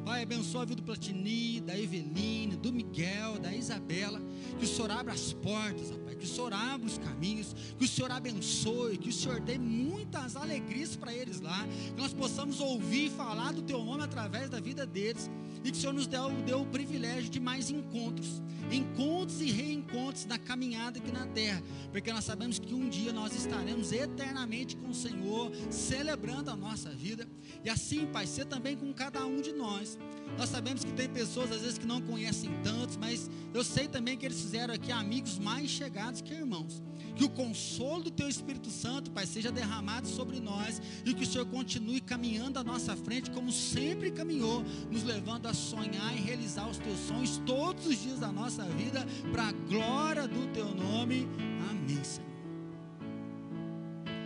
Pai, 0.08 0.24
abençoa 0.24 0.62
a 0.62 0.66
vida 0.66 0.82
do 0.82 0.86
Platini, 0.86 1.60
da 1.60 1.78
Eveline, 1.78 2.56
do 2.56 2.72
Miguel, 2.72 3.38
da 3.40 3.54
Isabela. 3.54 4.22
Que 4.58 4.64
o 4.64 4.68
Senhor 4.68 4.90
abra 4.90 5.12
as 5.12 5.34
portas, 5.34 5.92
Pai. 6.06 6.16
Que 6.16 6.24
o 6.24 6.28
Senhor 6.28 6.54
abra 6.54 6.88
os 6.88 6.98
caminhos. 6.98 7.54
Que 7.78 7.84
o 7.84 7.88
Senhor 7.90 8.10
abençoe. 8.10 8.98
Que 8.98 9.10
o 9.10 9.14
Senhor 9.14 9.42
dê 9.42 9.58
muitas 9.58 10.38
alegrias 10.38 10.96
para 10.96 11.14
eles 11.14 11.42
lá. 11.42 11.68
Que 11.94 12.02
nós 12.02 12.14
possamos 12.14 12.62
ouvir 12.62 13.12
falar 13.12 13.52
do 13.52 13.62
Teu 13.62 13.84
nome 13.84 14.02
através 14.02 14.50
da 14.50 14.62
vida 14.62 14.86
deles. 14.86 15.30
E 15.62 15.72
que 15.72 15.78
o 15.78 15.82
Senhor 15.82 15.92
nos 15.92 16.08
dê, 16.08 16.18
o 16.18 16.66
privilégio 16.68 17.30
de 17.30 17.42
mais 17.42 17.70
encontros. 17.70 18.42
Encontros 18.72 19.42
e 19.42 19.52
reencontros 19.52 20.26
na 20.26 20.38
caminhada 20.38 21.00
aqui 21.00 21.12
na 21.12 21.26
terra. 21.28 21.62
Porque 21.92 22.14
nós 22.14 22.24
sabemos 22.24 22.60
que 22.60 22.74
um 22.74 22.88
dia 22.88 23.12
nós 23.12 23.36
estaremos 23.36 23.92
eternamente 23.92 24.78
com 24.78 24.90
o 24.90 24.96
Senhor, 24.96 25.52
celebrando 25.70 26.50
a 26.50 26.56
nossa 26.56 26.92
vida. 26.92 27.28
E 27.64 27.70
assim, 27.70 28.06
Pai, 28.06 28.26
ser 28.26 28.46
também 28.46 28.78
com 28.78 28.94
cada 28.94 29.26
um 29.26 29.42
de 29.42 29.52
nós. 29.52 29.97
Nós 30.38 30.50
sabemos 30.50 30.84
que 30.84 30.92
tem 30.92 31.10
pessoas 31.10 31.52
às 31.52 31.62
vezes 31.62 31.78
que 31.80 31.88
não 31.88 32.00
conhecem 32.00 32.52
tantos, 32.64 32.96
mas 32.96 33.30
eu 33.54 33.64
sei 33.64 33.88
também 33.88 34.16
que 34.16 34.26
eles 34.26 34.40
fizeram 34.40 34.74
aqui 34.74 34.92
amigos 34.92 35.40
mais 35.40 35.70
chegados 35.70 36.22
que 36.22 36.34
irmãos. 36.34 36.82
Que 37.16 37.24
o 37.24 37.30
consolo 37.30 38.04
do 38.04 38.12
Teu 38.12 38.30
Espírito 38.30 38.70
Santo, 38.70 39.10
Pai, 39.10 39.26
seja 39.26 39.52
derramado 39.52 40.08
sobre 40.08 40.40
nós 40.40 40.80
e 41.04 41.16
que 41.16 41.24
o 41.24 41.26
Senhor 41.26 41.48
continue 41.48 42.00
caminhando 42.00 42.60
à 42.60 42.64
nossa 42.64 42.96
frente, 42.96 43.32
como 43.32 43.52
sempre 43.52 44.12
caminhou, 44.12 44.64
nos 44.92 45.04
levando 45.04 45.48
a 45.48 45.54
sonhar 45.54 46.16
e 46.16 46.22
realizar 46.22 46.70
os 46.70 46.78
Teus 46.78 47.00
sonhos 47.00 47.42
todos 47.44 47.88
os 47.88 48.00
dias 48.00 48.20
da 48.20 48.32
nossa 48.32 48.64
vida, 48.66 49.04
para 49.32 49.48
a 49.48 49.52
glória 49.52 50.28
do 50.28 50.54
Teu 50.54 50.76
nome. 50.76 51.28
Amém, 51.72 52.04
Senhor. 52.04 52.28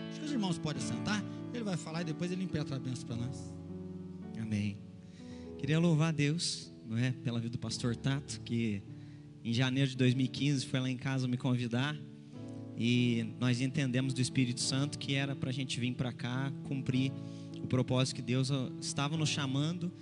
Acho 0.10 0.20
que 0.20 0.26
os 0.26 0.32
irmãos 0.34 0.58
podem 0.58 0.82
sentar. 0.82 1.24
Ele 1.54 1.64
vai 1.64 1.78
falar 1.78 2.02
e 2.02 2.06
depois 2.06 2.30
ele 2.30 2.44
impetra 2.44 2.76
a 2.76 2.80
bênção 2.80 3.08
para 3.08 3.16
nós. 3.16 3.54
Amém. 4.38 4.91
Queria 5.62 5.78
louvar 5.78 6.10
a 6.10 6.12
Deus, 6.12 6.74
não 6.88 6.98
é, 6.98 7.12
pela 7.12 7.40
vida 7.40 7.52
do 7.52 7.60
pastor 7.60 7.96
Tato, 7.96 8.42
que 8.42 8.82
em 9.44 9.54
janeiro 9.54 9.92
de 9.92 9.96
2015 9.96 10.66
foi 10.66 10.80
lá 10.80 10.90
em 10.90 10.98
casa 10.98 11.28
me 11.28 11.38
convidar. 11.38 11.96
E 12.76 13.28
nós 13.40 13.62
entendemos 13.62 14.12
do 14.12 14.22
Espírito 14.22 14.60
Santo 14.60 14.98
que 14.98 15.14
era 15.14 15.36
para 15.36 15.52
a 15.52 15.54
gente 15.54 15.80
vir 15.80 15.94
para 15.94 16.12
cá 16.12 16.52
cumprir 16.64 17.14
o 17.62 17.68
propósito 17.68 18.16
que 18.16 18.24
Deus 18.24 18.50
estava 18.82 19.16
nos 19.16 19.30
chamando. 19.30 19.94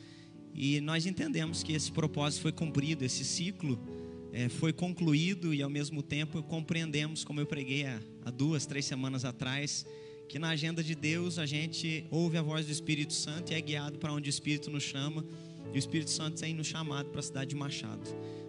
E 0.55 0.79
nós 0.79 1.05
entendemos 1.05 1.61
que 1.61 1.73
esse 1.73 1.91
propósito 1.91 2.43
foi 2.43 2.53
cumprido, 2.53 3.03
esse 3.03 3.25
ciclo 3.25 3.77
é, 4.31 4.47
foi 4.47 4.71
concluído 4.71 5.53
e 5.53 5.61
ao 5.61 5.69
mesmo 5.69 6.01
tempo 6.01 6.41
compreendemos, 6.41 7.25
como 7.25 7.41
eu 7.41 7.45
preguei 7.45 7.85
há, 7.85 7.99
há 8.23 8.31
duas, 8.31 8.65
três 8.65 8.85
semanas 8.85 9.25
atrás, 9.25 9.85
que 10.29 10.39
na 10.39 10.51
agenda 10.51 10.81
de 10.81 10.95
Deus 10.95 11.37
a 11.37 11.45
gente 11.45 12.05
ouve 12.09 12.37
a 12.37 12.41
voz 12.41 12.65
do 12.65 12.71
Espírito 12.71 13.11
Santo 13.11 13.51
e 13.51 13.55
é 13.55 13.59
guiado 13.59 13.99
para 13.99 14.13
onde 14.13 14.29
o 14.29 14.31
Espírito 14.31 14.69
nos 14.69 14.83
chama 14.83 15.25
e 15.73 15.77
o 15.77 15.79
Espírito 15.79 16.09
Santo 16.09 16.39
tem 16.39 16.53
nos 16.53 16.67
chamado 16.67 17.09
para 17.09 17.19
a 17.19 17.23
cidade 17.23 17.51
de 17.51 17.55
Machado. 17.55 18.01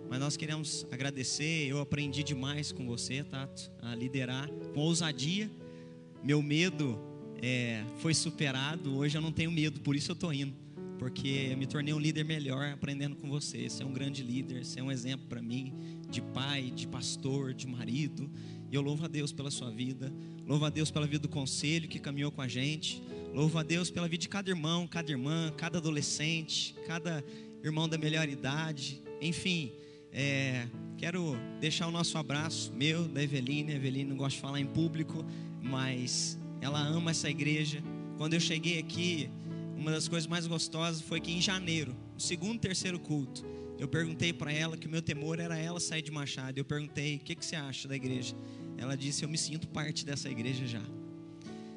Mas 0.09 0.19
nós 0.19 0.37
queremos 0.37 0.87
agradecer. 0.91 1.69
Eu 1.69 1.81
aprendi 1.81 2.25
demais 2.25 2.73
com 2.73 2.87
você, 2.87 3.23
Tato, 3.23 3.71
a 3.81 3.95
liderar 3.95 4.51
com 4.75 4.81
ousadia. 4.81 5.51
Meu 6.23 6.43
medo 6.43 6.99
é, 7.41 7.85
foi 7.99 8.13
superado. 8.13 8.97
Hoje 8.97 9.17
eu 9.17 9.23
não 9.23 9.31
tenho 9.31 9.53
medo, 9.53 9.81
por 9.81 9.95
isso 9.95 10.11
eu 10.11 10.15
estou 10.15 10.33
indo. 10.33 10.55
Porque 10.99 11.55
me 11.57 11.67
tornei 11.67 11.95
um 11.95 11.99
líder 11.99 12.25
melhor 12.25 12.73
aprendendo 12.73 13.17
com 13.17 13.29
você. 13.31 13.69
Você 13.69 13.83
é 13.83 13.87
um 13.87 13.93
grande 13.93 14.23
líder, 14.23 14.65
você 14.65 14.81
é 14.81 14.83
um 14.83 14.91
exemplo 14.91 15.27
para 15.29 15.41
mim 15.41 15.73
de 16.11 16.21
pai, 16.21 16.71
de 16.71 16.87
pastor, 16.89 17.55
de 17.55 17.67
marido. 17.67 18.29
E 18.71 18.75
eu 18.75 18.83
louvo 18.83 19.05
a 19.05 19.09
Deus 19.09 19.33
pela 19.33 19.51
sua 19.51 19.71
vida. 19.71 20.13
Louvo 20.51 20.65
a 20.65 20.69
Deus 20.69 20.91
pela 20.91 21.07
vida 21.07 21.21
do 21.21 21.29
conselho 21.29 21.87
que 21.87 22.01
caminhou 22.01 22.33
com 22.33 22.43
a 22.43 22.49
gente. 22.49 23.01
Louvo 23.33 23.57
a 23.57 23.63
Deus 23.63 23.89
pela 23.89 24.09
vida 24.09 24.23
de 24.23 24.29
cada 24.29 24.51
irmão, 24.51 24.85
cada 24.85 25.09
irmã, 25.09 25.55
cada 25.57 25.79
adolescente, 25.79 26.75
cada 26.89 27.25
irmão 27.63 27.89
da 27.89 27.97
melhor 27.97 28.29
idade. 28.29 29.01
Enfim, 29.21 29.71
é, 30.13 30.67
quero 30.99 31.37
deixar 31.61 31.87
o 31.87 31.93
nosso 31.93 32.19
abraço, 32.19 32.73
meu, 32.73 33.07
da 33.07 33.23
Eveline. 33.23 33.71
A 33.71 33.77
Eveline 33.77 34.11
não 34.11 34.17
gosta 34.17 34.35
de 34.35 34.43
falar 34.43 34.59
em 34.59 34.67
público, 34.67 35.25
mas 35.63 36.37
ela 36.61 36.81
ama 36.81 37.13
essa 37.13 37.31
igreja. 37.31 37.81
Quando 38.19 38.35
eu 38.35 38.41
cheguei 38.41 38.81
aqui, 38.81 39.31
uma 39.77 39.93
das 39.93 40.09
coisas 40.09 40.27
mais 40.27 40.49
gostosas 40.49 41.01
foi 41.01 41.21
que 41.21 41.31
em 41.31 41.41
janeiro, 41.41 41.95
no 42.13 42.21
segundo, 42.21 42.59
terceiro 42.59 42.99
culto, 42.99 43.47
eu 43.79 43.87
perguntei 43.87 44.33
para 44.33 44.53
ela 44.53 44.77
que 44.77 44.89
o 44.89 44.91
meu 44.91 45.01
temor 45.01 45.39
era 45.39 45.57
ela 45.57 45.79
sair 45.79 46.03
de 46.03 46.11
Machado. 46.11 46.59
Eu 46.59 46.65
perguntei: 46.65 47.19
o 47.19 47.21
que, 47.21 47.37
que 47.37 47.47
você 47.47 47.55
acha 47.55 47.87
da 47.87 47.95
igreja? 47.95 48.35
Ela 48.81 48.97
disse: 48.97 49.23
eu 49.23 49.29
me 49.29 49.39
sinto 49.39 49.69
parte 49.69 50.05
dessa 50.05 50.29
igreja 50.29 50.67
já. 50.67 50.83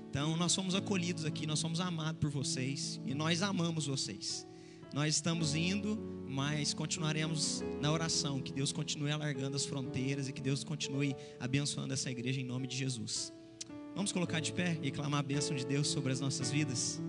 Então, 0.10 0.38
nós 0.38 0.52
somos 0.52 0.74
acolhidos 0.74 1.26
aqui, 1.26 1.46
nós 1.46 1.60
somos 1.60 1.80
amados 1.80 2.20
por 2.20 2.30
vocês 2.30 3.00
e 3.06 3.13
nós 3.13 3.42
amamos 3.42 3.88
vocês. 3.88 4.48
Nós 4.94 5.16
estamos 5.16 5.54
indo, 5.56 6.00
mas 6.28 6.74
continuaremos 6.74 7.63
na 7.82 7.92
oração, 7.92 8.39
que 8.39 8.54
Deus 8.54 8.72
continue 8.72 9.12
alargando 9.12 9.56
as 9.56 9.66
fronteiras 9.66 10.30
e 10.30 10.32
que 10.32 10.42
Deus 10.42 10.63
continue 10.63 11.16
abençoando 11.39 11.94
essa 11.94 12.10
igreja 12.10 12.39
em 12.39 12.46
nome 12.46 12.68
de 12.68 12.78
Jesus. 12.78 13.34
Vamos 13.96 14.12
colocar 14.12 14.39
de 14.39 14.54
pé 14.54 14.78
e 14.82 14.92
clamar 14.92 15.20
a 15.20 15.24
bênção 15.24 15.56
de 15.56 15.66
Deus 15.66 15.88
sobre 15.88 16.12
as 16.12 16.20
nossas 16.20 16.52
vidas? 16.52 17.02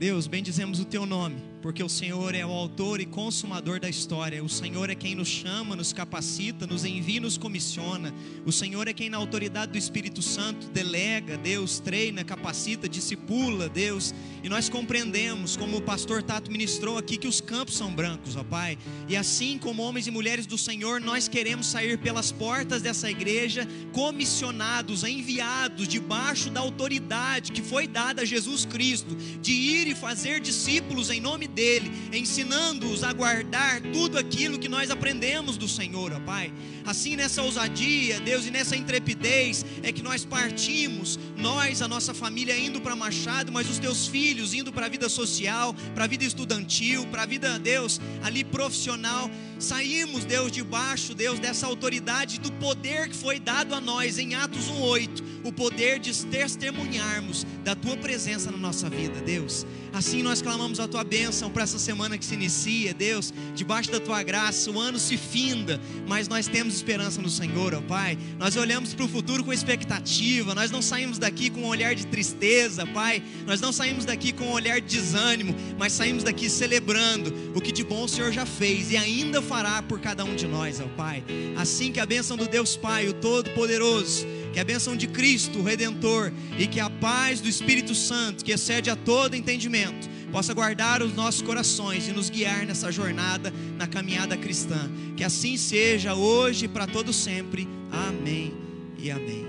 Deus, 0.00 0.26
bendizemos 0.26 0.80
o 0.80 0.86
teu 0.86 1.04
nome, 1.04 1.36
porque 1.60 1.82
o 1.82 1.88
Senhor 1.88 2.34
é 2.34 2.42
o 2.42 2.50
autor 2.50 3.02
e 3.02 3.04
consumador 3.04 3.78
da 3.78 3.86
história. 3.86 4.42
O 4.42 4.48
Senhor 4.48 4.88
é 4.88 4.94
quem 4.94 5.14
nos 5.14 5.28
chama, 5.28 5.76
nos 5.76 5.92
capacita, 5.92 6.66
nos 6.66 6.86
envia 6.86 7.18
e 7.18 7.20
nos 7.20 7.36
comissiona. 7.36 8.14
O 8.46 8.50
Senhor 8.50 8.88
é 8.88 8.94
quem, 8.94 9.10
na 9.10 9.18
autoridade 9.18 9.72
do 9.72 9.76
Espírito 9.76 10.22
Santo, 10.22 10.70
delega, 10.70 11.36
Deus, 11.36 11.80
treina, 11.80 12.24
capacita, 12.24 12.88
discipula, 12.88 13.68
Deus. 13.68 14.14
E 14.42 14.48
nós 14.48 14.70
compreendemos, 14.70 15.54
como 15.54 15.76
o 15.76 15.82
pastor 15.82 16.22
Tato 16.22 16.50
ministrou 16.50 16.96
aqui, 16.96 17.18
que 17.18 17.28
os 17.28 17.42
campos 17.42 17.76
são 17.76 17.92
brancos, 17.92 18.36
ó 18.36 18.42
Pai. 18.42 18.78
E 19.06 19.14
assim 19.14 19.58
como 19.58 19.82
homens 19.82 20.06
e 20.06 20.10
mulheres 20.10 20.46
do 20.46 20.56
Senhor, 20.56 20.98
nós 20.98 21.28
queremos 21.28 21.66
sair 21.66 21.98
pelas 21.98 22.32
portas 22.32 22.80
dessa 22.80 23.10
igreja, 23.10 23.68
comissionados, 23.92 25.04
enviados, 25.04 25.86
debaixo 25.86 26.48
da 26.48 26.60
autoridade 26.60 27.52
que 27.52 27.60
foi 27.60 27.86
dada 27.86 28.22
a 28.22 28.24
Jesus 28.24 28.64
Cristo, 28.64 29.14
de 29.42 29.52
ir 29.52 29.89
fazer 29.94 30.40
discípulos 30.40 31.10
em 31.10 31.20
nome 31.20 31.46
dele, 31.46 31.90
ensinando-os 32.12 33.02
a 33.02 33.12
guardar 33.12 33.80
tudo 33.92 34.18
aquilo 34.18 34.58
que 34.58 34.68
nós 34.68 34.90
aprendemos 34.90 35.56
do 35.56 35.68
Senhor, 35.68 36.12
ó 36.12 36.20
Pai. 36.20 36.52
Assim, 36.84 37.16
nessa 37.16 37.42
ousadia, 37.42 38.20
Deus, 38.20 38.46
e 38.46 38.50
nessa 38.50 38.76
intrepidez, 38.76 39.64
é 39.82 39.92
que 39.92 40.02
nós 40.02 40.24
partimos, 40.24 41.18
nós, 41.36 41.82
a 41.82 41.88
nossa 41.88 42.14
família, 42.14 42.58
indo 42.58 42.80
para 42.80 42.96
Machado, 42.96 43.52
mas 43.52 43.68
os 43.68 43.78
teus 43.78 44.06
filhos 44.06 44.54
indo 44.54 44.72
para 44.72 44.86
a 44.86 44.88
vida 44.88 45.08
social, 45.08 45.74
para 45.94 46.04
a 46.04 46.06
vida 46.06 46.24
estudantil, 46.24 47.06
para 47.06 47.22
a 47.22 47.26
vida, 47.26 47.58
Deus, 47.58 48.00
ali 48.22 48.42
profissional. 48.44 49.30
Saímos, 49.58 50.24
Deus, 50.24 50.50
debaixo, 50.50 51.14
Deus, 51.14 51.38
dessa 51.38 51.66
autoridade 51.66 52.40
do 52.40 52.50
poder 52.52 53.08
que 53.08 53.16
foi 53.16 53.38
dado 53.38 53.74
a 53.74 53.80
nós 53.80 54.18
em 54.18 54.34
Atos 54.34 54.70
1,8, 54.70 55.22
o 55.44 55.52
poder 55.52 55.98
de 55.98 56.14
testemunharmos 56.26 57.46
da 57.62 57.74
tua 57.74 57.96
presença 57.96 58.50
na 58.50 58.56
nossa 58.56 58.88
vida, 58.88 59.20
Deus. 59.20 59.66
Assim 59.92 60.22
nós 60.22 60.40
clamamos 60.40 60.78
a 60.78 60.86
tua 60.86 61.02
bênção 61.02 61.50
para 61.50 61.64
essa 61.64 61.78
semana 61.78 62.16
que 62.16 62.24
se 62.24 62.34
inicia, 62.34 62.94
Deus, 62.94 63.32
debaixo 63.54 63.90
da 63.90 63.98
tua 63.98 64.22
graça, 64.22 64.70
o 64.70 64.78
ano 64.78 64.98
se 64.98 65.16
finda, 65.16 65.80
mas 66.06 66.28
nós 66.28 66.46
temos 66.46 66.74
esperança 66.74 67.20
no 67.20 67.28
Senhor, 67.28 67.74
ó 67.74 67.80
Pai. 67.80 68.16
Nós 68.38 68.56
olhamos 68.56 68.94
para 68.94 69.04
o 69.04 69.08
futuro 69.08 69.42
com 69.42 69.52
expectativa, 69.52 70.54
nós 70.54 70.70
não 70.70 70.80
saímos 70.80 71.18
daqui 71.18 71.50
com 71.50 71.62
um 71.62 71.66
olhar 71.66 71.94
de 71.94 72.06
tristeza, 72.06 72.86
Pai. 72.86 73.22
Nós 73.46 73.60
não 73.60 73.72
saímos 73.72 74.04
daqui 74.04 74.32
com 74.32 74.44
um 74.44 74.52
olhar 74.52 74.80
de 74.80 74.96
desânimo, 74.96 75.54
mas 75.78 75.92
saímos 75.92 76.22
daqui 76.22 76.48
celebrando 76.48 77.34
o 77.54 77.60
que 77.60 77.72
de 77.72 77.82
bom 77.84 78.04
o 78.04 78.08
Senhor 78.08 78.32
já 78.32 78.46
fez 78.46 78.90
e 78.90 78.96
ainda 78.96 79.42
fará 79.42 79.82
por 79.82 80.00
cada 80.00 80.24
um 80.24 80.34
de 80.34 80.46
nós, 80.46 80.80
ó 80.80 80.86
Pai. 80.96 81.24
Assim 81.56 81.92
que 81.92 82.00
a 82.00 82.06
bênção 82.06 82.36
do 82.36 82.46
Deus 82.46 82.76
Pai, 82.76 83.08
o 83.08 83.14
Todo-Poderoso, 83.14 84.26
que 84.52 84.60
a 84.60 84.64
bênção 84.64 84.96
de 84.96 85.06
Cristo, 85.06 85.60
o 85.60 85.62
Redentor, 85.62 86.32
e 86.58 86.66
que 86.66 86.80
a 86.80 86.90
paz 86.90 87.40
do 87.40 87.48
Espírito 87.48 87.94
Santo, 87.94 88.44
que 88.44 88.52
excede 88.52 88.90
a 88.90 88.96
todo 88.96 89.36
entendimento, 89.36 90.08
possa 90.30 90.54
guardar 90.54 91.02
os 91.02 91.14
nossos 91.14 91.42
corações 91.42 92.08
e 92.08 92.12
nos 92.12 92.30
guiar 92.30 92.66
nessa 92.66 92.90
jornada, 92.90 93.52
na 93.76 93.86
caminhada 93.86 94.36
cristã. 94.36 94.90
Que 95.16 95.24
assim 95.24 95.56
seja 95.56 96.14
hoje 96.14 96.64
e 96.64 96.68
para 96.68 96.86
todo 96.86 97.12
sempre. 97.12 97.68
Amém 97.90 98.54
e 98.98 99.10
amém. 99.10 99.46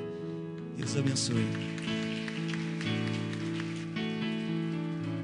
Deus 0.78 0.96
abençoe. 0.98 1.71